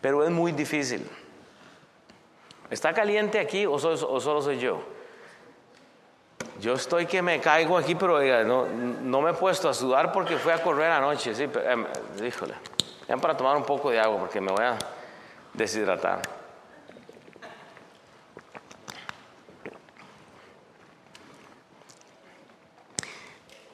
[0.00, 1.06] Pero es muy difícil.
[2.70, 4.80] ¿Está caliente aquí o, solo soy yo?
[6.60, 10.38] Yo estoy que me caigo aquí, pero no, no, me he puesto a sudar porque
[10.38, 11.34] fui a correr anoche.
[11.34, 11.86] Sí, pero, em,
[12.24, 12.54] híjole,
[13.20, 14.78] para tomar un poco de agua porque me voy a
[15.52, 16.39] deshidratar.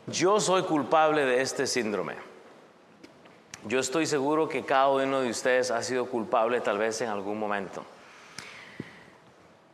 [0.08, 2.14] Yo soy culpable de este síndrome.
[3.64, 7.40] Yo estoy seguro que cada uno de ustedes ha sido culpable tal vez en algún
[7.40, 7.84] momento.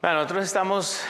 [0.01, 1.03] Bueno, nosotros estamos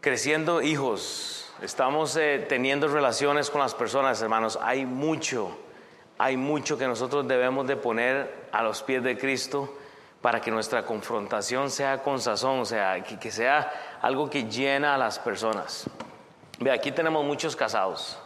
[0.00, 4.58] creciendo hijos, estamos eh, teniendo relaciones con las personas, hermanos.
[4.60, 5.56] Hay mucho,
[6.18, 9.72] hay mucho que nosotros debemos de poner a los pies de Cristo
[10.20, 14.98] para que nuestra confrontación sea con sazón, o sea, que sea algo que llena a
[14.98, 15.88] las personas.
[16.64, 18.18] Ve, aquí tenemos muchos casados.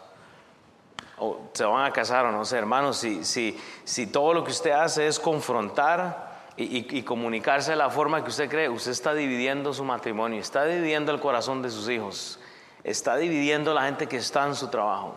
[1.19, 4.53] O se van a casar o no sé, hermanos, si, si, si todo lo que
[4.53, 9.75] usted hace es confrontar y, comunicarse de la forma que usted cree, usted está dividiendo
[9.75, 12.39] su matrimonio, está dividiendo el corazón de sus hijos,
[12.85, 15.17] está dividiendo la gente que está en su trabajo.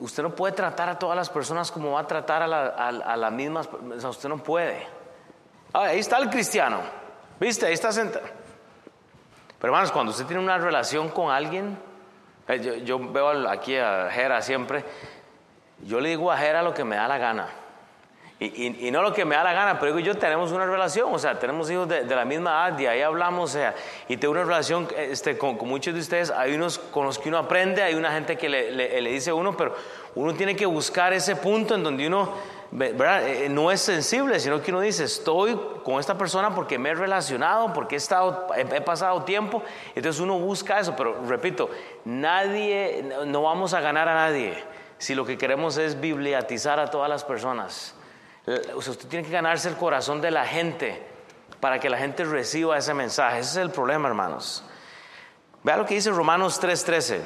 [0.00, 3.68] Usted no puede tratar a todas las personas como va a tratar a, las mismas.
[4.04, 4.88] usted no puede.
[5.72, 6.80] Ah, ahí está el cristiano.
[7.38, 7.66] ¿Viste?
[7.66, 8.26] Ahí está sentado.
[9.60, 11.78] Pero hermanos, cuando usted tiene una relación con alguien,
[12.46, 14.84] eh, yo, veo aquí a Jera siempre,
[15.84, 17.48] yo le digo a Jera lo que me da la gana.
[18.40, 21.40] Y, no lo que me da la gana, pero yo tenemos una relación, o sea,
[21.40, 23.74] tenemos hijos de, la misma edad y ahí hablamos, o sea,
[24.06, 27.38] y tengo una relación este, con, muchos de ustedes, hay unos con los que uno
[27.38, 29.74] aprende, hay una gente que le, le, dice a uno, pero
[30.14, 32.32] uno tiene que buscar ese punto en donde uno,
[32.70, 36.90] Eh, eh, no es sensible, sino que uno dice, estoy con esta persona porque me
[36.90, 39.62] he relacionado, porque he, estado, he pasado tiempo,
[39.94, 41.70] entonces uno busca eso, pero repito,
[42.04, 44.62] nadie, no vamos a ganar a nadie
[44.98, 47.94] si lo que queremos es bibliatizar a todas las personas.
[48.74, 51.02] Usted tiene que ganarse el corazón de la gente
[51.60, 53.40] para que la gente reciba ese mensaje.
[53.40, 54.64] Ese es el problema, hermanos.
[55.62, 57.20] Vea lo que dice Romanos 3:13.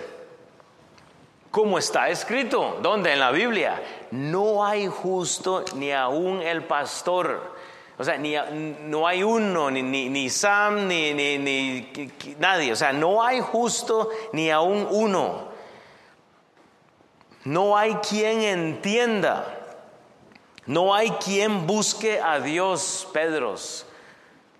[1.52, 3.12] Como está escrito, ¿dónde?
[3.12, 3.82] En la Biblia.
[4.10, 7.52] No hay justo ni aún el pastor.
[7.98, 8.34] O sea, ni,
[8.84, 12.72] no hay uno, ni, ni, Sam, ni, ni, ni, nadie.
[12.72, 15.48] O sea, no hay justo ni aún uno.
[17.44, 19.58] No hay quien entienda.
[20.64, 23.84] No hay quien busque a Dios, Pedros.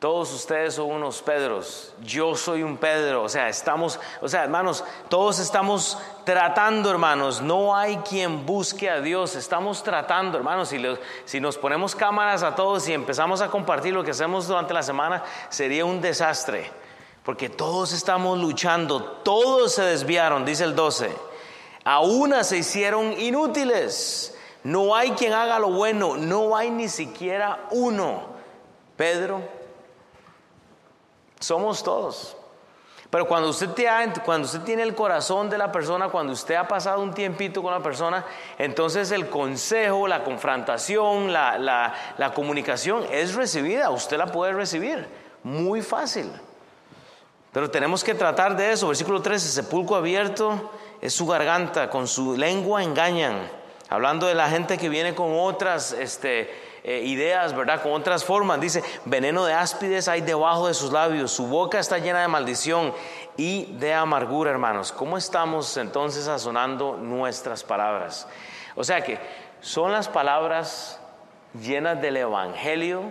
[0.03, 1.95] Todos ustedes son unos Pedros.
[2.03, 3.23] Yo soy un Pedro.
[3.23, 7.41] O sea, estamos, o sea, hermanos, todos estamos tratando, hermanos.
[7.41, 9.37] No hay quien busque a Dios.
[9.37, 10.71] Estamos tratando, hermanos.
[10.71, 10.83] Si,
[11.25, 14.83] si nos ponemos cámaras a todos y empezamos a compartir lo que hacemos durante la
[14.83, 16.69] semana, sería un desastre.
[17.23, 19.05] Porque todos estamos luchando.
[19.23, 21.13] Todos se desviaron, dice el 12.
[21.85, 24.37] A una se hicieron inútiles.
[24.65, 28.33] No hay quien haga lo bueno, no hay ni siquiera uno.
[28.97, 29.62] Pedro,
[31.43, 32.37] somos todos.
[33.11, 33.69] Pero cuando usted,
[34.25, 37.73] cuando usted tiene el corazón de la persona, cuando usted ha pasado un tiempito con
[37.73, 38.25] la persona,
[38.57, 41.59] entonces el consejo, la confrontación, la,
[42.17, 43.91] la comunicación es recibida.
[43.91, 45.07] Usted la puede recibir.
[45.43, 46.33] Muy fácil.
[47.53, 48.89] Pero tenemos que tratar de eso.
[48.89, 50.71] Versículo 13, sepulcro abierto
[51.03, 55.93] es su garganta, con su lengua engañan hablando de la gente que viene con otras
[55.93, 56.51] este,
[56.85, 57.83] eh, ideas, ¿verdad?
[57.83, 58.61] Con otras formas.
[58.61, 62.93] Dice, veneno de áspides hay debajo de sus labios, su boca está llena de maldición
[63.37, 64.93] y de amargura, hermanos.
[64.93, 68.27] ¿Cómo estamos entonces sazonando nuestras palabras?
[68.75, 69.19] O sea que
[69.61, 71.01] son las palabras
[71.55, 73.03] llenas del Evangelio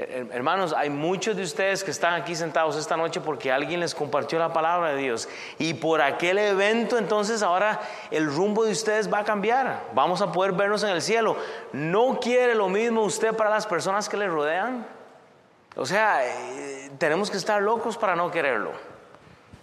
[0.00, 4.38] Hermanos, hay muchos de ustedes que están aquí sentados esta noche porque alguien les compartió
[4.38, 5.28] la palabra de Dios.
[5.58, 7.80] Y por aquel evento entonces ahora
[8.12, 9.86] el rumbo de ustedes va a cambiar.
[9.94, 11.36] Vamos a poder vernos en el cielo.
[11.72, 14.86] ¿No quiere lo mismo usted para las personas que le rodean?
[15.74, 18.70] O sea, eh, tenemos que estar locos para no quererlo.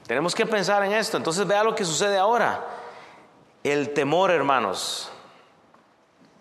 [0.05, 1.15] Tenemos que pensar en esto.
[1.15, 2.61] Entonces vea lo que sucede ahora.
[3.63, 5.09] El temor, hermanos.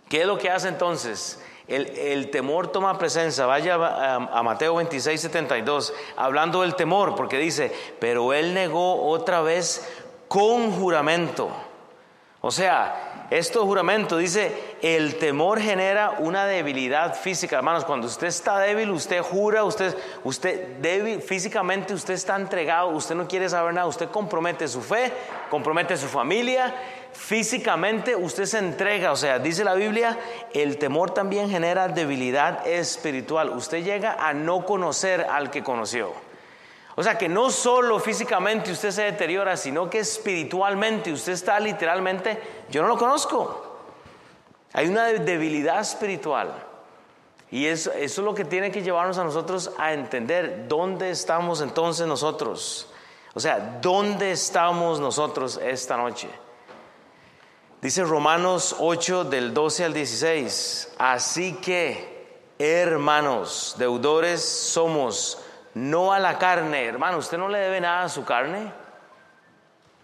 [0.09, 1.41] ¿Qué es lo que hace entonces?
[1.67, 3.47] El, temor toma presencia.
[3.47, 9.89] Vaya a, Mateo 26, 72, hablando del temor, porque dice, pero él negó otra vez
[10.29, 11.51] con juramento.
[12.43, 17.57] O sea, esto juramento dice, el temor genera una debilidad física.
[17.57, 23.15] Hermanos, cuando usted está débil, usted jura, usted, usted débil, físicamente usted está entregado, usted
[23.15, 25.11] no quiere saber nada, usted compromete su fe,
[25.49, 26.75] compromete su familia
[27.15, 30.19] físicamente usted se entrega, o sea, dice la Biblia,
[30.53, 33.51] el temor también genera debilidad espiritual.
[33.51, 36.13] Usted llega a no conocer al que conoció.
[36.97, 42.39] O sea, que no solo físicamente usted se deteriora, sino que espiritualmente usted está literalmente,
[42.71, 43.79] yo no lo conozco.
[44.73, 46.53] Hay una debilidad espiritual.
[47.51, 51.61] Y eso, eso es lo que tiene que llevarnos a nosotros a entender dónde estamos
[51.61, 52.91] entonces nosotros.
[53.35, 56.29] O sea, ¿dónde estamos nosotros esta noche?
[57.85, 65.39] Dice Romanos 8 del 12 al 16, así que, hermanos, deudores somos,
[65.75, 66.87] no a la carne.
[66.87, 68.73] Hermano, usted no le debe nada a su carne.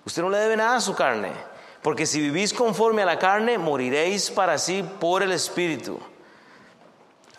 [0.04, 1.32] Usted no le debe nada a su carne.
[1.80, 5.98] Porque si vivís conforme a la carne, moriréis para sí por el Espíritu.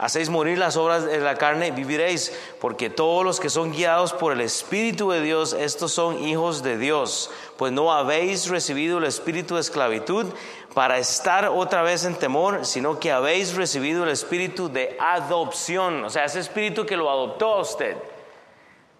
[0.01, 4.33] Hacéis morir las obras de la carne, viviréis, porque todos los que son guiados por
[4.33, 7.29] el Espíritu de Dios, estos son hijos de Dios.
[7.55, 10.25] Pues no habéis recibido el espíritu de esclavitud
[10.73, 16.09] para estar otra vez en temor, sino que habéis recibido el espíritu de adopción, o
[16.09, 17.95] sea, ese espíritu que lo adoptó a usted.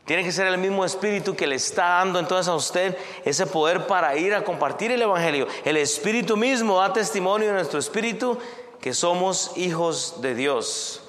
[0.05, 3.87] Tiene que ser el mismo espíritu que le está dando entonces a usted ese poder
[3.87, 5.47] para ir a compartir el Evangelio.
[5.63, 8.37] El espíritu mismo da testimonio de nuestro espíritu
[8.81, 11.03] que somos hijos de Dios.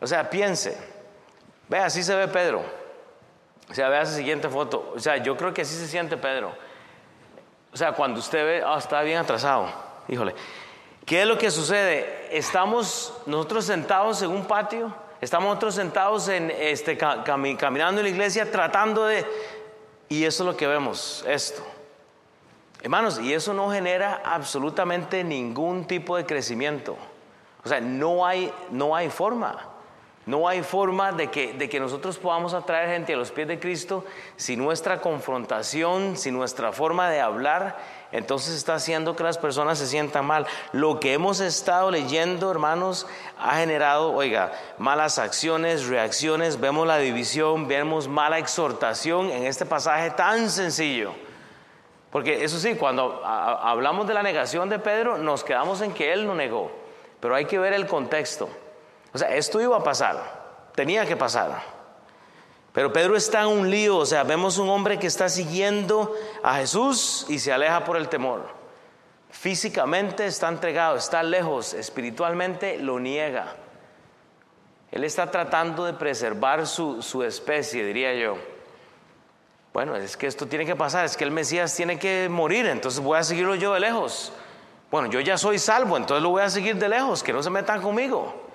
[0.00, 0.76] O sea, piense,
[1.68, 2.62] vea, así se ve Pedro.
[3.70, 4.92] O sea, vea esa siguiente foto.
[4.94, 6.52] O sea, yo creo que así se siente Pedro.
[7.72, 9.70] O sea, cuando usted ve, ah, está bien atrasado,
[10.08, 10.34] híjole.
[11.06, 12.28] ¿Qué es lo que sucede?
[12.36, 18.50] Estamos nosotros sentados en un patio, estamos nosotros sentados en este, caminando en la iglesia
[18.50, 19.24] tratando de...
[20.10, 21.62] Y eso es lo que vemos, esto.
[22.82, 26.96] Hermanos, y eso no genera absolutamente ningún tipo de crecimiento.
[27.64, 29.58] O sea, no hay, no hay forma.
[30.26, 33.58] No hay forma de que, de que nosotros podamos atraer gente a los pies de
[33.58, 34.04] Cristo
[34.36, 37.78] si nuestra confrontación, si nuestra forma de hablar,
[38.12, 40.46] entonces está haciendo que las personas se sientan mal.
[40.72, 43.06] Lo que hemos estado leyendo, hermanos,
[43.38, 50.10] ha generado, oiga, malas acciones, reacciones, vemos la división, vemos mala exhortación en este pasaje
[50.10, 51.14] tan sencillo.
[52.10, 56.26] Porque eso sí, cuando hablamos de la negación de Pedro, nos quedamos en que él
[56.26, 56.70] no negó,
[57.20, 58.48] pero hay que ver el contexto.
[59.12, 61.62] O sea, esto iba a pasar, tenía que pasar.
[62.72, 66.56] Pero Pedro está en un lío, o sea, vemos un hombre que está siguiendo a
[66.56, 68.42] Jesús y se aleja por el temor.
[69.30, 73.54] Físicamente está entregado, está lejos, espiritualmente lo niega.
[74.90, 78.38] Él está tratando de preservar su, su especie, diría yo.
[79.72, 83.00] Bueno, es que esto tiene que pasar, es que el Mesías tiene que morir, entonces
[83.00, 84.32] voy a seguirlo yo de lejos.
[84.90, 87.50] Bueno, yo ya soy salvo, entonces lo voy a seguir de lejos, que no se
[87.50, 88.48] metan conmigo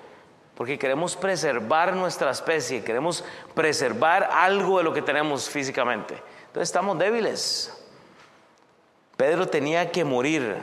[0.54, 6.14] porque queremos preservar nuestra especie, queremos preservar algo de lo que tenemos físicamente.
[6.46, 7.72] Entonces estamos débiles.
[9.16, 10.56] Pedro tenía que morir,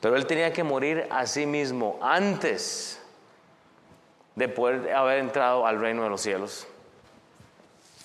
[0.00, 3.02] pero él tenía que morir a sí mismo antes
[4.36, 6.68] de poder haber entrado al reino de los cielos.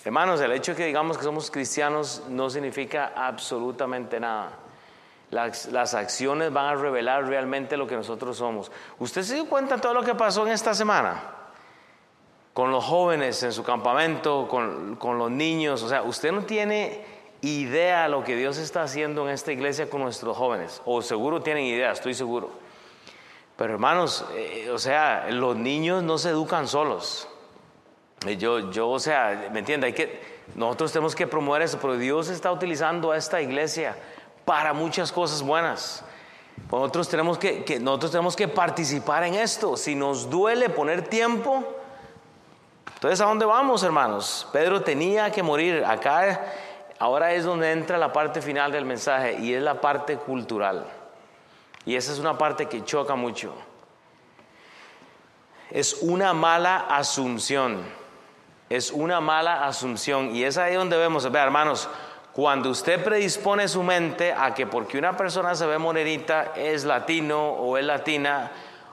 [0.04, 4.50] Hermanos, el hecho de que digamos que somos cristianos no significa absolutamente nada.
[5.30, 8.70] Las, acciones van a revelar realmente lo que nosotros somos.
[8.98, 11.22] ¿Usted se dio cuenta de todo lo que pasó en esta semana?
[12.52, 15.82] Con los jóvenes en su campamento, con, con los niños.
[15.82, 17.02] O sea, usted no tiene
[17.40, 20.82] idea de lo que Dios está haciendo en esta iglesia con nuestros jóvenes.
[20.84, 22.50] O seguro tienen idea, estoy seguro.
[23.56, 27.26] Pero hermanos, eh, o sea, los niños no se educan solos.
[28.26, 29.86] Eh, yo, yo, o sea, ¿me entiende?
[29.88, 30.20] Hay que,
[30.54, 33.96] nosotros tenemos que promover eso, pero Dios está utilizando a esta iglesia
[34.44, 36.04] para muchas cosas buenas.
[36.70, 39.76] Nosotros tenemos que, nosotros tenemos que participar en esto.
[39.76, 41.64] Si nos duele poner tiempo,
[42.94, 44.48] entonces ¿a dónde vamos, hermanos?
[44.52, 45.84] Pedro tenía que morir.
[45.84, 46.40] Acá
[46.98, 50.86] ahora es donde entra la parte final del mensaje y es la parte cultural.
[51.84, 53.52] Y esa es una parte que choca mucho.
[55.70, 57.82] Es una mala asunción.
[58.74, 60.34] Es una mala asunción.
[60.34, 61.88] Y es ahí donde vemos, vea, hermanos,
[62.32, 67.50] cuando usted predispone su mente a que porque una persona se ve morenita es latino
[67.50, 68.50] o es latina,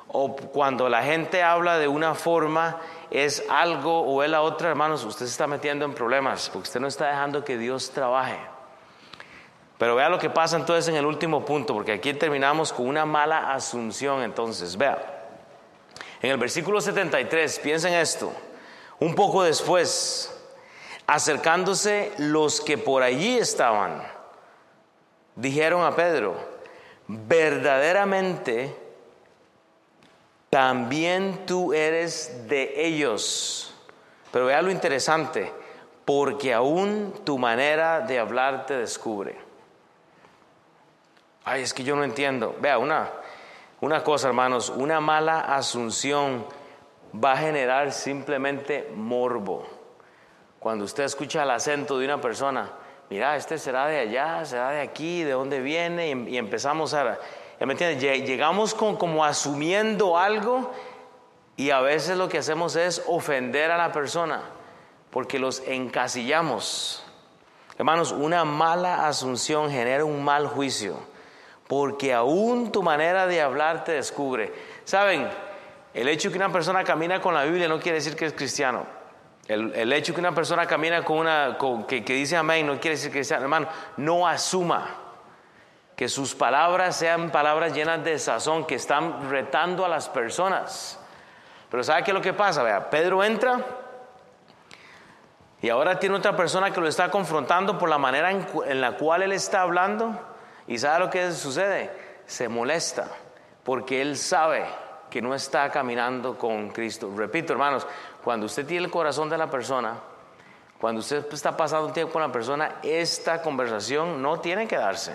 [0.09, 2.77] o cuando la gente habla de una forma
[3.09, 6.79] es algo o es la otra, hermanos, usted se está metiendo en problemas porque usted
[6.79, 8.37] no está dejando que Dios trabaje.
[9.79, 13.07] Pero vea lo que pasa entonces en el último punto, porque aquí terminamos con una
[13.07, 14.21] mala asunción.
[14.21, 15.25] Entonces, vea,
[16.21, 18.31] en el versículo 73, piensen esto,
[19.01, 20.31] un poco después,
[21.07, 24.01] Acercándose los que por allí estaban,
[25.35, 26.37] dijeron a Pedro,
[27.05, 28.73] verdaderamente
[30.49, 33.73] también tú eres de ellos.
[34.31, 35.51] Pero vea lo interesante,
[36.05, 39.37] porque aún tu manera de hablar te descubre.
[41.43, 42.55] Ay, es que yo no entiendo.
[42.61, 43.09] Vea, una,
[43.81, 46.45] una cosa, hermanos, una mala asunción
[47.13, 49.67] va a generar simplemente morbo.
[50.59, 52.71] Cuando usted escucha el acento de una persona,
[53.09, 57.17] mira, este será de allá, será de aquí, de dónde viene, y, empezamos a...
[57.59, 58.21] ¿Me entiende?
[58.21, 60.71] Llegamos con, como asumiendo algo
[61.57, 64.41] y a veces lo que hacemos es ofender a la persona
[65.11, 67.03] porque los encasillamos.
[67.77, 70.95] Hermanos, una mala asunción genera un mal juicio
[71.67, 74.51] porque aún tu manera de hablar te descubre.
[74.83, 75.27] Saben,
[75.93, 78.85] el hecho que una persona camina con la Biblia no quiere decir que es cristiano.
[79.47, 83.23] El, hecho que una persona camina con una, que, dice amén no quiere decir que
[83.23, 83.67] sea hermano.
[83.97, 84.87] No asuma
[85.95, 90.99] que sus palabras sean palabras llenas de sazón, que están retando a las personas.
[91.69, 92.63] Pero ¿sabe qué es lo que pasa?
[92.63, 93.59] Vea, Pedro entra
[95.61, 98.93] y ahora tiene otra persona que lo está confrontando por la manera en, en la
[98.93, 100.17] cual él está hablando.
[100.67, 101.91] ¿Y sabe lo que sucede?
[102.25, 103.07] Se molesta
[103.63, 104.65] porque él sabe
[105.11, 107.11] que no está caminando con Cristo.
[107.15, 107.85] Repito, hermanos,
[108.23, 109.99] cuando usted tiene el corazón de la persona,
[110.79, 115.13] cuando usted está pasando un tiempo con la persona, esta conversación no tiene que darse.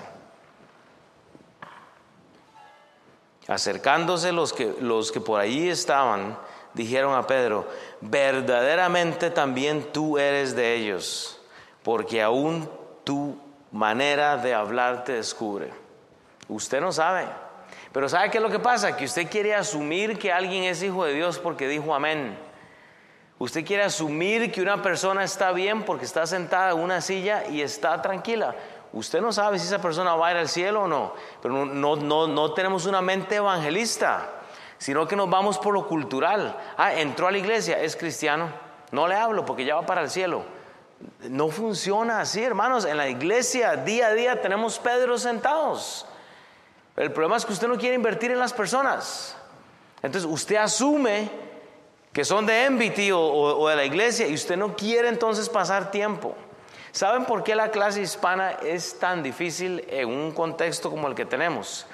[3.49, 6.37] Acercándose los que, los que por allí estaban,
[6.75, 7.67] dijeron a Pedro,
[8.03, 11.41] verdaderamente también tú eres de ellos,
[11.83, 12.69] porque aún
[13.03, 13.39] tu
[13.73, 15.73] manera de hablar te descubre.
[16.49, 17.27] Usted no sabe,
[17.97, 18.95] pero ¿sabe qué es lo que pasa?
[18.95, 22.39] Que usted quiere asumir que alguien es hijo de Dios porque dijo amén.
[23.39, 27.63] Usted quiere asumir que una persona está bien porque está sentada en una silla y
[27.63, 28.55] está tranquila.
[28.93, 31.97] Usted no sabe si esa persona va a ir al cielo o no, pero no,
[31.97, 34.29] no, no tenemos una mente evangelista,
[34.77, 36.55] sino que nos vamos por lo cultural.
[36.77, 38.51] Ah, entró a la iglesia, es cristiano.
[38.91, 40.45] No le hablo porque ya va para el cielo.
[41.31, 42.85] No funciona así, hermanos.
[42.85, 46.07] En la iglesia día a día tenemos Pedro sentados.
[46.97, 49.37] El problema es que usted no quiere invertir en las personas.
[50.03, 51.31] Entonces usted asume
[52.13, 56.35] que son de Envity o, de la iglesia y usted no quiere entonces pasar tiempo.
[56.93, 61.27] ¿Saben por qué la clase hispana es tan difícil en un contexto como el que
[61.27, 61.87] tenemos?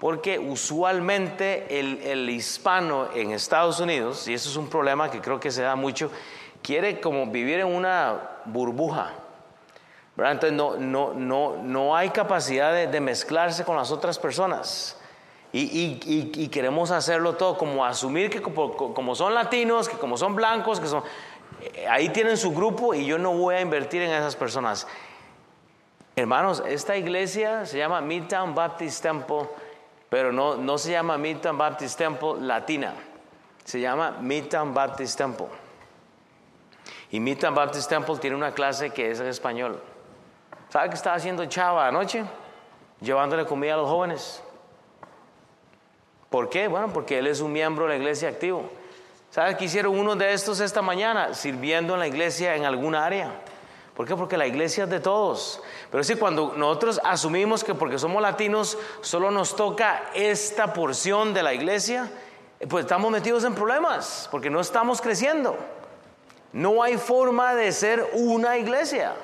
[0.00, 5.38] Porque usualmente el, el, hispano en Estados Unidos, y eso es un problema que creo
[5.38, 6.10] que se da mucho,
[6.62, 9.12] quiere como vivir en una burbuja.
[10.16, 14.96] Entonces no, no, no, no hay capacidad de, mezclarse con las otras personas.
[15.52, 20.86] Y, queremos hacerlo todo, como asumir que como, son latinos, que como son blancos, que
[20.86, 21.02] son...
[21.62, 24.86] Eh, ahí tienen su grupo y yo no voy a invertir en esas personas.
[26.16, 29.48] Hermanos, esta iglesia se llama Midtown Baptist Temple,
[30.08, 32.94] pero no, no se llama Midtown Baptist Temple Latina,
[33.64, 35.48] se llama Midtown Baptist Temple.
[37.10, 39.80] Y Midtown Baptist Temple tiene una clase que es en español.
[40.70, 42.24] ¿Sabe qué estaba haciendo Chava anoche?
[43.00, 44.40] Llevándole comida a los jóvenes.
[46.28, 46.68] ¿Por qué?
[46.68, 48.70] Bueno, porque él es un miembro de la iglesia activo.
[49.30, 51.34] ¿Sabes qué hicieron uno de estos esta mañana?
[51.34, 53.32] Sirviendo en la iglesia en alguna área.
[53.96, 54.14] ¿Por qué?
[54.14, 55.60] Porque la iglesia es de todos.
[55.90, 61.42] Pero sí, cuando nosotros asumimos que porque somos latinos solo nos toca esta porción de
[61.42, 62.08] la iglesia,
[62.68, 65.56] pues estamos metidos en problemas, porque no estamos creciendo.
[66.52, 69.14] No hay forma de ser una iglesia.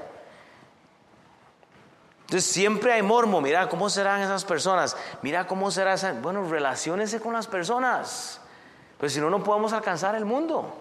[2.27, 6.13] Entonces siempre hay mormo, mira cómo serán esas personas, mira cómo será esa...
[6.13, 8.41] Bueno, relaciónese con las personas,
[8.99, 10.75] pues si no, no podemos alcanzar el mundo.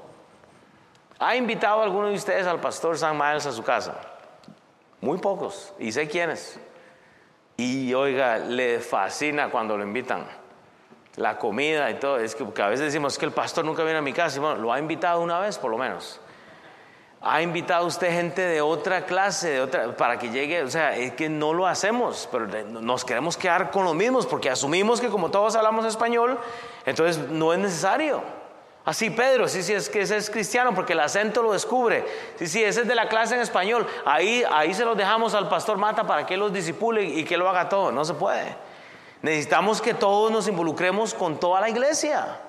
[1.19, 3.93] ¿Ha invitado a alguno de ustedes al pastor San Miles a su casa?
[5.01, 6.59] Muy pocos, y sé quiénes.
[7.57, 10.25] Y oiga, le fascina cuando lo invitan.
[11.17, 14.01] La comida y todo, es que a veces decimos que el pastor nunca viene a
[14.01, 16.19] mi casa, y bueno, lo ha invitado una vez por lo menos
[17.21, 21.13] ha invitado usted gente de otra clase, de otra, para que llegue, o sea, es
[21.13, 25.31] que no lo hacemos, pero nos queremos quedar con los mismos porque asumimos que como
[25.31, 26.39] todos hablamos español,
[26.85, 28.21] entonces no es necesario.
[28.85, 32.05] Así Pedro, sí, sí, es que ese es cristiano porque el acento lo descubre.
[32.35, 33.87] Sí, sí, ese es de la clase en español.
[34.05, 37.49] Ahí, ahí se los dejamos al pastor Mata para que los disipule y que lo
[37.49, 37.91] haga todo.
[37.91, 38.55] No se puede.
[39.23, 42.39] Necesitamos que todos nos involucremos con toda la iglesia.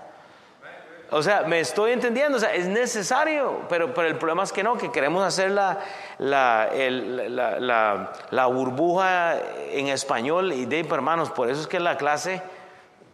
[1.10, 4.64] O sea, me estoy entendiendo, o sea, es necesario, pero, pero el problema es que
[4.64, 5.78] no, que queremos hacer la,
[6.18, 9.38] la, la, la, burbuja
[9.70, 12.42] en español y de hermanos, por eso es que la clase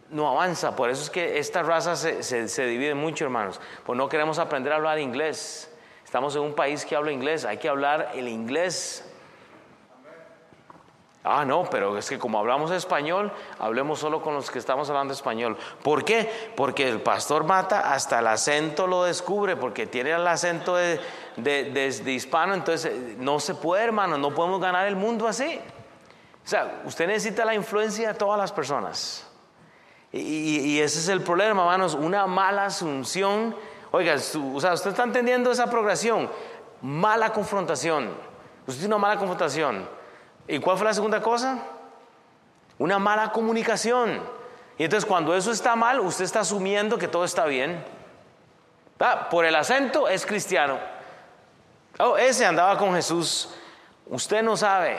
[0.09, 3.95] no avanza, por eso es que esta raza se, se, se divide mucho, hermanos, pues
[3.95, 5.69] no queremos aprender a hablar inglés.
[6.03, 9.12] Estamos en un país que habla inglés, hay que hablar el inglés
[11.25, 15.13] Ah, no, pero es que como hablamos español, hablemos solo con los que estamos hablando
[15.13, 15.57] español.
[15.81, 16.51] ¿Por qué?
[16.57, 20.99] Porque el pastor Mata hasta el acento lo descubre, porque tiene el acento de,
[22.07, 25.61] hispano, entonces eh, no se puede, hermano, no podemos ganar el mundo así.
[26.43, 29.25] O sea, usted necesita la influencia de todas las personas.
[30.11, 33.55] Y, ese es el problema, hermanos, una mala asunción.
[33.91, 36.29] Oiga, o sea, usted está entendiendo esa progresión.
[36.81, 38.11] Mala confrontación.
[38.67, 40.02] Usted tiene una mala confrontación
[40.47, 41.59] ¿Y cuál fue la segunda cosa?
[42.77, 44.21] Una mala comunicación.
[44.77, 47.83] Y entonces cuando eso está mal, usted está asumiendo que todo está bien.
[48.99, 50.79] Ah, por el acento es cristiano.
[51.99, 53.49] Oh, ese andaba con Jesús.
[54.05, 54.97] Usted no sabe.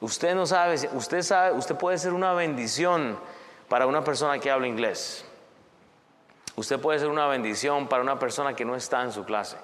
[0.00, 0.76] Usted no sabe.
[0.92, 3.18] Usted sabe, usted puede ser una bendición
[3.68, 5.24] para una persona que habla inglés.
[6.56, 9.58] Usted puede ser una bendición para una persona que no está en su clase.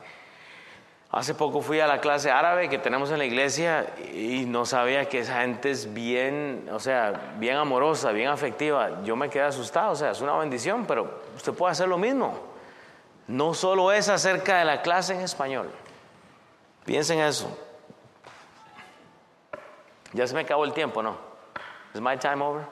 [1.13, 5.11] Hace poco fui a la clase árabe que tenemos en la iglesia y no sabía
[5.11, 9.03] que esa gente es bien, o sea, bien amorosa, bien afectiva.
[9.05, 12.41] Yo me quedé asustado, o sea, es una bendición, pero usted puede hacer lo mismo.
[13.29, 15.71] No solo es acerca de la clase en español.
[16.87, 17.59] Piensen eso.
[20.15, 21.19] Ya se me acabó el tiempo, ¿no?
[21.95, 22.65] ¿Is my time over?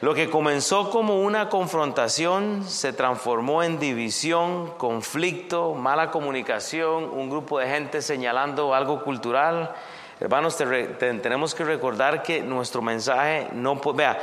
[0.00, 7.58] Lo que comenzó como una confrontación se transformó en división, conflicto, mala comunicación, un grupo
[7.58, 9.74] de gente señalando algo cultural.
[10.20, 10.56] Hermanos,
[10.98, 14.18] tenemos que recordar que nuestro mensaje no puede, vea,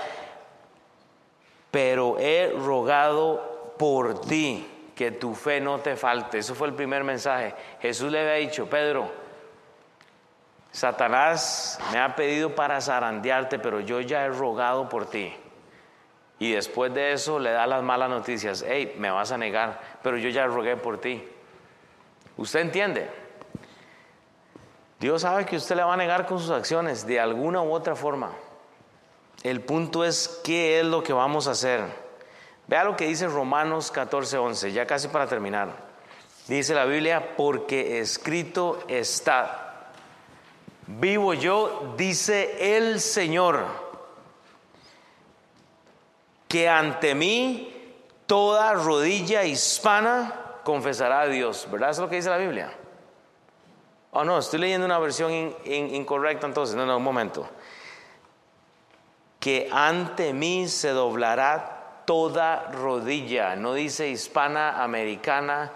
[1.71, 6.37] pero he rogado por ti que tu fe no te falte.
[6.39, 7.55] Eso fue el primer mensaje.
[7.81, 9.09] Jesús le había dicho, Pedro,
[10.71, 15.33] Satanás me ha pedido para zarandearte, pero yo ya he rogado por ti.
[16.41, 18.65] Y después de eso le da las malas noticias.
[18.67, 21.23] Hey, me vas a negar, pero yo ya rogué por ti.
[22.35, 23.07] ¿Usted entiende?
[24.99, 27.95] Dios sabe que usted le va a negar con sus acciones de alguna u otra
[27.95, 28.31] forma.
[29.43, 31.83] El punto es qué es lo que vamos a hacer.
[32.65, 35.69] Vea lo que dice Romanos 14, 11, ya casi para terminar.
[36.47, 39.91] Dice la Biblia, porque escrito está,
[40.87, 43.80] vivo yo, dice el Señor
[46.51, 47.73] que ante mí
[48.25, 51.65] toda rodilla hispana confesará a Dios.
[51.71, 51.91] ¿Verdad?
[51.91, 52.73] Es lo que dice la Biblia.
[54.11, 56.75] Oh, no, estoy leyendo una versión incorrecta entonces.
[56.75, 57.47] No, no, un momento.
[59.39, 63.55] Que ante mí se doblará toda rodilla.
[63.55, 65.71] No dice hispana, americana,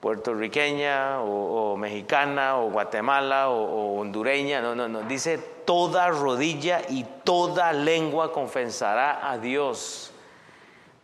[0.00, 4.60] puertorriqueña o, mexicana o Guatemala o, hondureña.
[4.60, 5.02] No, no, no.
[5.02, 10.12] Dice toda rodilla y toda lengua confesará a Dios.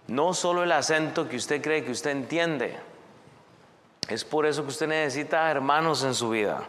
[0.07, 2.76] No solo el acento que usted cree que usted entiende.
[4.09, 6.68] Es por eso que usted necesita hermanos en su vida.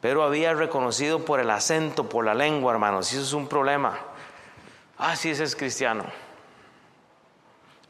[0.00, 3.12] Pero había reconocido por el acento, por la lengua, hermanos.
[3.12, 3.98] Y eso es un problema.
[4.96, 6.04] Ah, sí, ese es cristiano.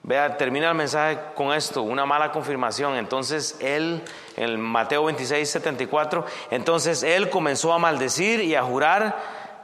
[0.09, 2.97] Vea, termina el mensaje con esto, una mala confirmación.
[2.97, 4.03] Entonces él,
[4.37, 9.17] en Mateo 26, 74, entonces él comenzó a maldecir y a jurar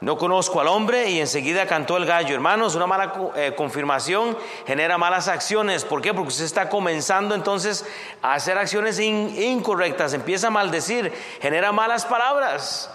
[0.02, 2.34] no conozco al hombre y enseguida cantó el gallo.
[2.34, 4.36] Hermanos, una mala eh, confirmación
[4.66, 5.86] genera malas acciones.
[5.86, 6.12] ¿Por qué?
[6.12, 7.86] Porque usted está comenzando entonces
[8.20, 12.90] a hacer acciones incorrectas, empieza a maldecir, genera malas palabras.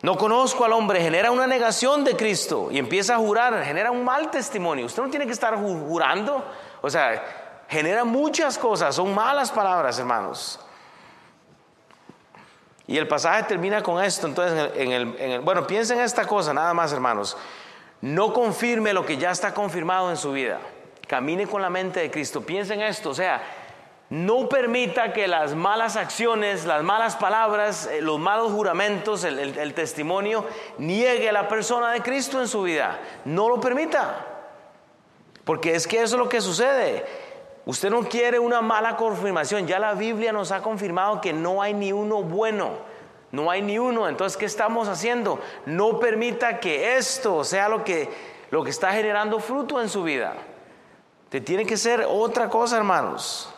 [0.00, 4.02] No conozco al hombre, genera una negación de Cristo y empieza a jurar, genera un
[4.02, 4.86] mal testimonio.
[4.86, 6.42] Usted no tiene que estar jurando,
[6.80, 7.22] o sea,
[7.68, 10.60] genera muchas cosas, son malas palabras, hermanos.
[12.86, 16.74] Y el pasaje termina con esto, entonces, en el, bueno, piensen en esta cosa, nada
[16.74, 17.36] más, hermanos.
[18.00, 20.58] No confirme lo que ya está confirmado en su vida.
[21.06, 22.40] Camine con la mente de Cristo.
[22.40, 23.42] Piensen en esto, o sea,
[24.08, 29.74] no permita que las malas acciones, las malas palabras, eh, los malos juramentos, el, el,
[29.74, 30.44] testimonio
[30.78, 32.98] niegue a la persona de Cristo en su vida.
[33.24, 34.29] No lo permita.
[35.44, 37.04] Porque es que eso es lo que sucede.
[37.66, 39.66] Usted no quiere una mala confirmación.
[39.66, 42.70] Ya la Biblia nos ha confirmado que no hay ni uno bueno.
[43.32, 44.08] No hay ni uno.
[44.08, 45.40] Entonces, ¿qué estamos haciendo?
[45.66, 48.08] No permita que esto sea lo que,
[48.50, 50.34] lo que está generando fruto en su vida.
[51.28, 53.54] Te tiene que ser otra cosa, hermanos.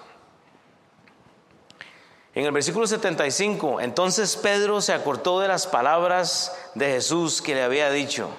[2.34, 7.62] En el versículo 75, entonces Pedro se acortó de las palabras de Jesús que le
[7.62, 8.30] había dicho,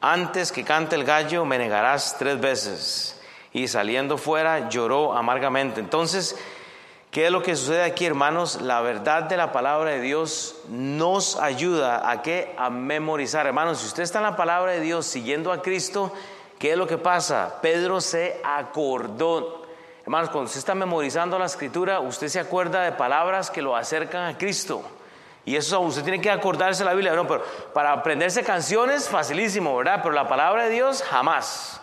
[0.00, 3.20] antes que cante el gallo me negarás tres veces
[3.52, 5.80] y saliendo fuera lloró amargamente.
[5.80, 6.36] Entonces,
[7.10, 8.60] ¿qué es lo que sucede aquí, hermanos?
[8.62, 13.78] La verdad de la palabra de Dios nos ayuda a que a memorizar, hermanos.
[13.78, 16.12] Si usted está en la palabra de Dios siguiendo a Cristo,
[16.58, 17.58] ¿qué es lo que pasa?
[17.60, 19.66] Pedro se acordó.
[20.02, 24.26] Hermanos, cuando usted está memorizando la escritura, usted se acuerda de palabras que lo acercan
[24.26, 24.82] a Cristo.
[25.44, 27.14] Y eso usted tiene que acordarse la Biblia.
[27.14, 30.00] No, pero para aprenderse canciones, facilísimo, ¿verdad?
[30.02, 31.80] Pero la palabra de Dios, jamás.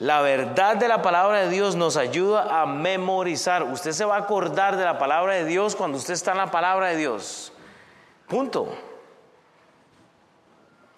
[0.00, 3.64] La verdad de la palabra de Dios nos ayuda a memorizar.
[3.64, 6.50] Usted se va a acordar de la palabra de Dios cuando usted está en la
[6.50, 7.52] palabra de Dios.
[8.26, 8.74] Punto.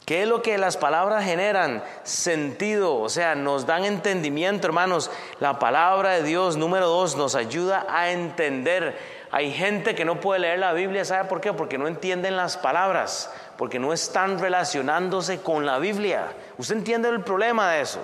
[0.04, 1.82] ¿Qué es lo que las palabras generan?
[2.02, 5.10] Sentido, o sea, nos dan entendimiento, hermanos.
[5.40, 8.98] La palabra de Dios, número dos, nos ayuda a entender.
[9.35, 11.55] Hay gente que no puede leer la Biblia, ¿sabe por qué?
[11.55, 16.35] Porque no entienden las palabras, porque no están relacionándose con la Biblia.
[16.59, 18.01] ¿Usted entiende el problema de eso?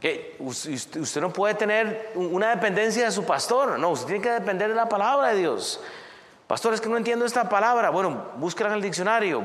[0.00, 4.70] Que usted no puede tener una dependencia de su pastor, no, usted tiene que depender
[4.70, 5.80] de la palabra de Dios.
[6.48, 7.90] Pastor, es que no entiendo esta palabra.
[7.90, 9.44] Bueno, búsquela en el diccionario.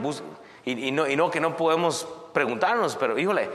[0.65, 3.47] Y, no, y no que no podemos preguntarnos, pero híjole,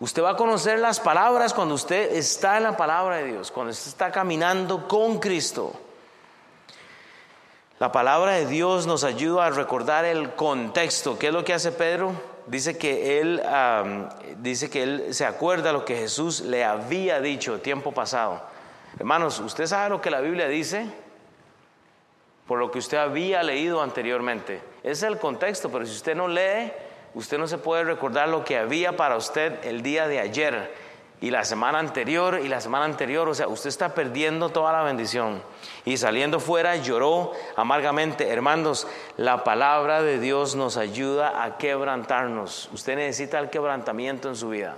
[0.00, 3.72] usted va a conocer las palabras cuando usted está en la palabra de Dios, cuando
[3.72, 5.72] usted está caminando con Cristo.
[7.78, 11.18] La palabra de Dios nos ayuda a recordar el contexto.
[11.18, 12.14] ¿Qué es lo que hace Pedro?
[12.46, 13.42] dice que él,
[14.38, 18.40] dice que él se acuerda lo que Jesús le había dicho tiempo pasado.
[18.98, 20.86] Hermanos, ¿usted sabe lo que la Biblia dice?
[22.46, 24.62] Por lo que usted había leído anteriormente.
[24.82, 26.72] Es el contexto, pero si usted no lee,
[27.16, 30.86] usted no se puede recordar lo que había para usted el día de ayer.
[31.18, 34.82] y la semana anterior y la semana anterior, o sea, usted está perdiendo toda la
[34.82, 35.42] bendición.
[35.86, 38.28] Y saliendo fuera lloró amargamente.
[38.28, 38.86] Hermanos,
[39.16, 42.68] la palabra de Dios nos ayuda a quebrantarnos.
[42.70, 44.76] Usted necesita el quebrantamiento en su vida.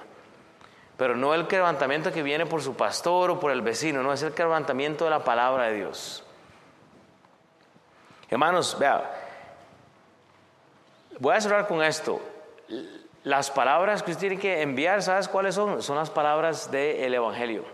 [0.97, 4.22] Pero no el quebrantamiento que viene por su pastor o por el vecino, no es
[4.22, 6.22] el quebrantamiento de la palabra de Dios.
[8.30, 9.17] Hermanos, vea,
[11.18, 12.20] voy a cerrar con esto.
[13.24, 15.82] Las palabras que usted tiene que enviar, ¿sabes cuáles son?
[15.82, 17.64] Son las palabras del Evangelio.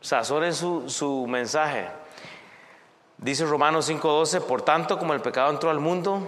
[0.00, 1.88] Sazonen su, su mensaje.
[3.18, 6.22] Dice Romanos 5:12, por tanto como el pecado entró al mundo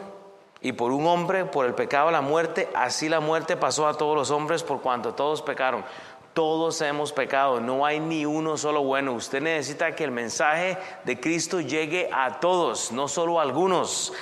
[0.60, 4.16] y por un hombre, por el pecado la muerte, así la muerte pasó a todos
[4.16, 5.84] los hombres por cuanto todos pecaron.
[6.34, 9.12] Todos hemos pecado, no hay ni uno solo bueno.
[9.14, 14.12] Usted necesita que el mensaje de Cristo llegue a todos, no solo a algunos.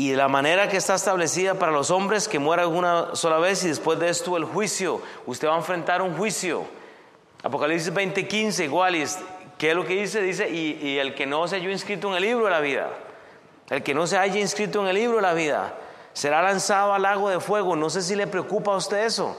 [0.00, 3.68] Y la manera que está establecida para los hombres, que muera una sola vez y
[3.68, 5.02] después de esto el juicio.
[5.26, 6.64] Usted va a enfrentar un juicio.
[7.42, 8.96] Apocalipsis 20:15 igual.
[8.96, 9.04] Y
[9.58, 10.22] ¿Qué es lo que dice?
[10.22, 12.88] Dice, y, y el que no se haya inscrito en el libro de la vida,
[13.68, 15.74] el que no se haya inscrito en el libro de la vida,
[16.14, 17.76] será lanzado al lago de fuego.
[17.76, 19.36] No sé si le preocupa a usted eso.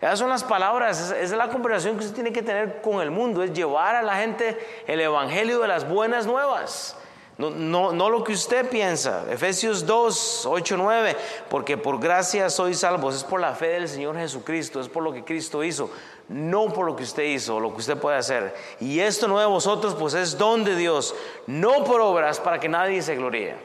[0.00, 3.10] Esas son las palabras, esa es la conversación que usted tiene que tener con el
[3.10, 6.96] mundo, es llevar a la gente el evangelio de las buenas nuevas.
[7.36, 9.24] No, no, no, lo que usted piensa.
[9.28, 11.16] Efesios 2, 8, 9.
[11.50, 13.16] Porque por gracia sois salvos.
[13.16, 14.80] Es por la fe del Señor Jesucristo.
[14.80, 15.90] Es por lo que Cristo hizo.
[16.28, 18.54] No por lo que usted hizo, lo que usted puede hacer.
[18.80, 21.14] Y esto no de vosotros, pues es don de Dios.
[21.46, 23.56] No por obras para que nadie se gloríe.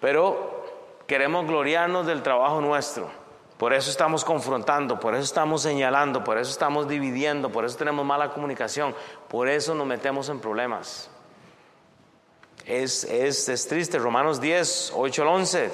[0.00, 0.64] Pero
[1.06, 3.08] queremos gloriarnos del trabajo nuestro.
[3.56, 8.06] Por eso estamos confrontando, por eso estamos señalando, por eso estamos dividiendo, por eso tenemos
[8.06, 8.94] mala comunicación,
[9.28, 11.10] por eso nos metemos en problemas.
[12.68, 15.70] Es, es, triste, Romanos 10, 8 al 11,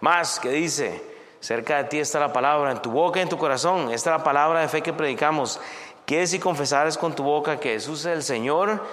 [0.00, 1.00] más que dice,
[1.38, 4.18] cerca de ti está la palabra, en tu boca y en tu corazón, esta es
[4.18, 5.60] la palabra de fe que predicamos,
[6.04, 8.84] que si confesares con tu boca que Jesús es el Señor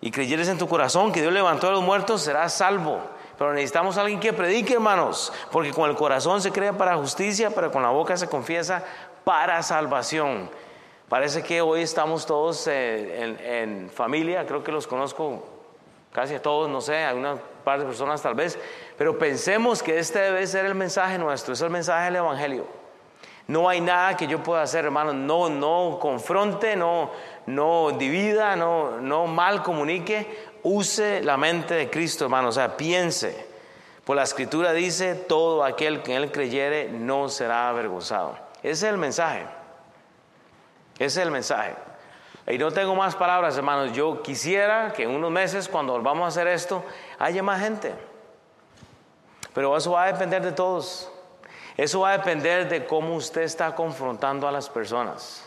[0.00, 3.00] y creyeres en tu corazón que Dios levantó a los muertos, serás salvo.
[3.36, 7.72] Pero necesitamos alguien que predique, hermanos, porque con el corazón se crea para justicia, pero
[7.72, 8.84] con la boca se confiesa
[9.24, 10.48] para salvación.
[11.08, 15.53] Parece que hoy estamos todos en, en familia, creo que los conozco
[16.14, 18.56] casi a todos, no sé, a una par de personas tal vez,
[18.96, 22.66] pero pensemos que este debe ser el mensaje nuestro, es el mensaje del Evangelio.
[23.48, 27.10] No hay nada que yo pueda hacer, hermano, no, no confronte, no,
[27.46, 33.52] no divida, no, no mal comunique, use la mente de Cristo, hermano, o sea, piense.
[34.04, 38.36] Por la escritura dice, todo aquel que en él creyere no será avergonzado.
[38.62, 39.46] Ese es el mensaje.
[40.94, 41.74] Ese es el mensaje.
[42.46, 43.92] Y no tengo más palabras, hermanos.
[43.92, 46.84] Yo quisiera que en unos meses, cuando volvamos a hacer esto,
[47.18, 47.94] haya más gente.
[49.54, 51.10] Pero eso va a depender de todos.
[51.76, 55.44] Eso va a depender de cómo usted está confrontando a las personas.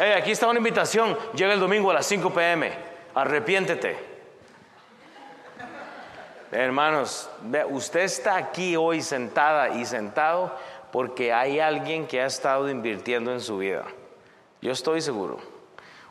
[0.00, 1.16] Hey, aquí está una invitación.
[1.34, 2.72] Llega el domingo a las 5 pm.
[3.14, 4.08] Arrepiéntete.
[6.50, 7.28] Hermanos,
[7.68, 10.56] usted está aquí hoy sentada y sentado
[10.90, 13.84] porque hay alguien que ha estado invirtiendo en su vida.
[14.60, 15.38] Yo estoy seguro.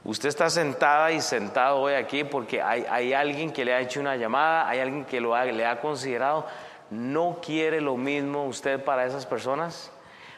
[0.04, 4.16] Usted está sentada y sentado hoy aquí porque hay, alguien que le ha hecho una
[4.16, 6.45] llamada, hay alguien que lo le ha considerado.
[6.89, 9.91] ¿No quiere lo mismo usted para esas personas?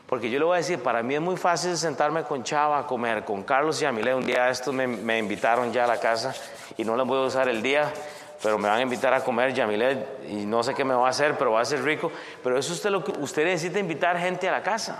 [0.08, 2.88] Porque yo le voy a decir, para mí es muy fácil sentarme con Chava a
[2.88, 4.16] comer, con Carlos y Amile.
[4.16, 6.34] Un día estos me, me invitaron ya a la casa
[6.76, 7.94] y no les voy a usar el día,
[8.42, 11.12] pero me van a invitar a comer Yamile y no sé qué me va a
[11.12, 12.12] hacer, pero va a ser rico.
[12.42, 15.00] Pero eso usted lo que usted necesita invitar gente a la casa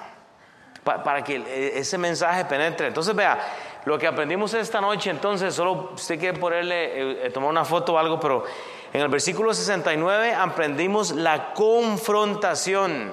[0.84, 2.88] para que e, ese mensaje penetre.
[2.88, 3.40] Entonces, vea,
[3.86, 7.94] lo que aprendimos esta noche, entonces, solo usted quiere ponerle, eh, eh, tomar una foto
[7.94, 8.44] o algo, pero
[8.92, 13.12] en el versículo 69 aprendimos la confrontación.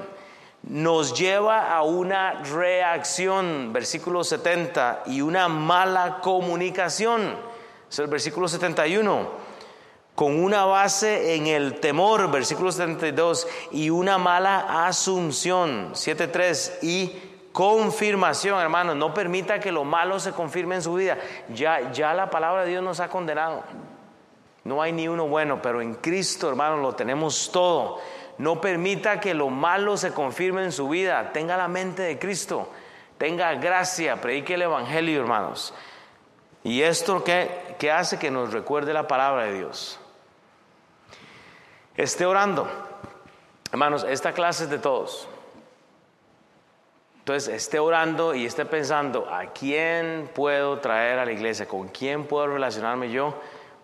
[0.62, 7.36] Nos lleva a una reacción, versículo 70, y una mala comunicación.
[7.88, 9.46] Es el versículo 71
[10.16, 17.12] con una base en el temor, versículo 72, y una mala asunción, 7.3, y
[17.56, 18.94] confirmación, hermano.
[18.94, 21.16] No permita que lo malo se confirme en su vida.
[21.48, 23.64] Ya, ya la palabra de Dios nos ha condenado.
[24.64, 27.98] No hay ni uno bueno, pero en Cristo, hermano, lo tenemos todo.
[28.36, 31.32] No permita que lo malo se confirme en su vida.
[31.32, 32.68] Tenga la mente de Cristo.
[33.16, 34.20] Tenga gracia.
[34.20, 35.72] Predique el Evangelio, hermanos.
[36.62, 39.98] Y esto que hace que nos recuerde la palabra de Dios.
[41.96, 42.68] Esté orando.
[43.72, 45.26] Hermanos, esta clase es de todos.
[47.26, 51.66] Entonces esté orando y esté pensando, ¿a quién puedo traer a la iglesia?
[51.66, 53.34] ¿Con quién puedo relacionarme yo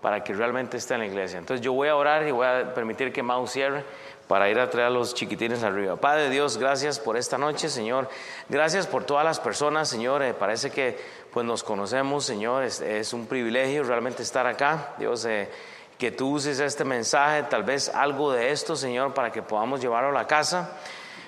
[0.01, 1.41] para que realmente esté en la iglesia?
[1.41, 3.85] Entonces yo voy a orar y voy a permitir que Mau cierre,
[4.29, 5.97] para ir a traer a los chiquitines arriba.
[5.97, 8.09] Padre Dios, gracias por esta noche, Señor.
[8.49, 10.23] Gracias por todas las personas, Señor.
[10.23, 10.97] Eh, parece que
[11.33, 12.63] pues nos conocemos, Señor.
[12.63, 14.95] Es, un privilegio realmente estar acá.
[14.99, 15.51] Dios, eh,
[15.99, 20.11] que tú uses este mensaje, tal vez algo de esto, Señor, para que podamos llevarlo
[20.11, 20.79] a la casa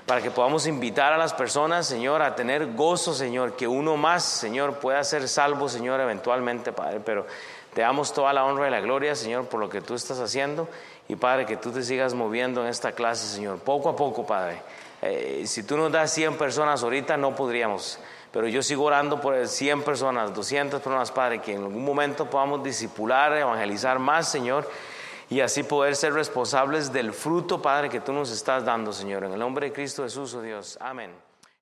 [0.06, 4.22] para que podamos invitar a las personas, Señor, a tener gozo, Señor, que uno más,
[4.22, 7.00] Señor, pueda ser salvo, Señor, eventualmente, Padre.
[7.00, 7.26] Pero
[7.72, 10.68] te damos toda la honra y la gloria, Señor, por lo que tú estás haciendo.
[11.08, 14.60] Y Padre, que tú te sigas moviendo en esta clase, Señor, poco a poco, Padre.
[15.00, 17.98] Eh, si tú nos das 100 personas ahorita, no podríamos.
[18.30, 22.62] Pero yo sigo orando por 100 personas, 200 personas, Padre, que en algún momento podamos
[22.62, 24.68] disipular, evangelizar más, Señor.
[25.30, 29.24] Y así poder ser responsables del fruto, Padre, que tú nos estás dando, Señor.
[29.24, 30.78] En el nombre de Cristo Jesús, oh Dios.
[30.80, 31.10] Amén.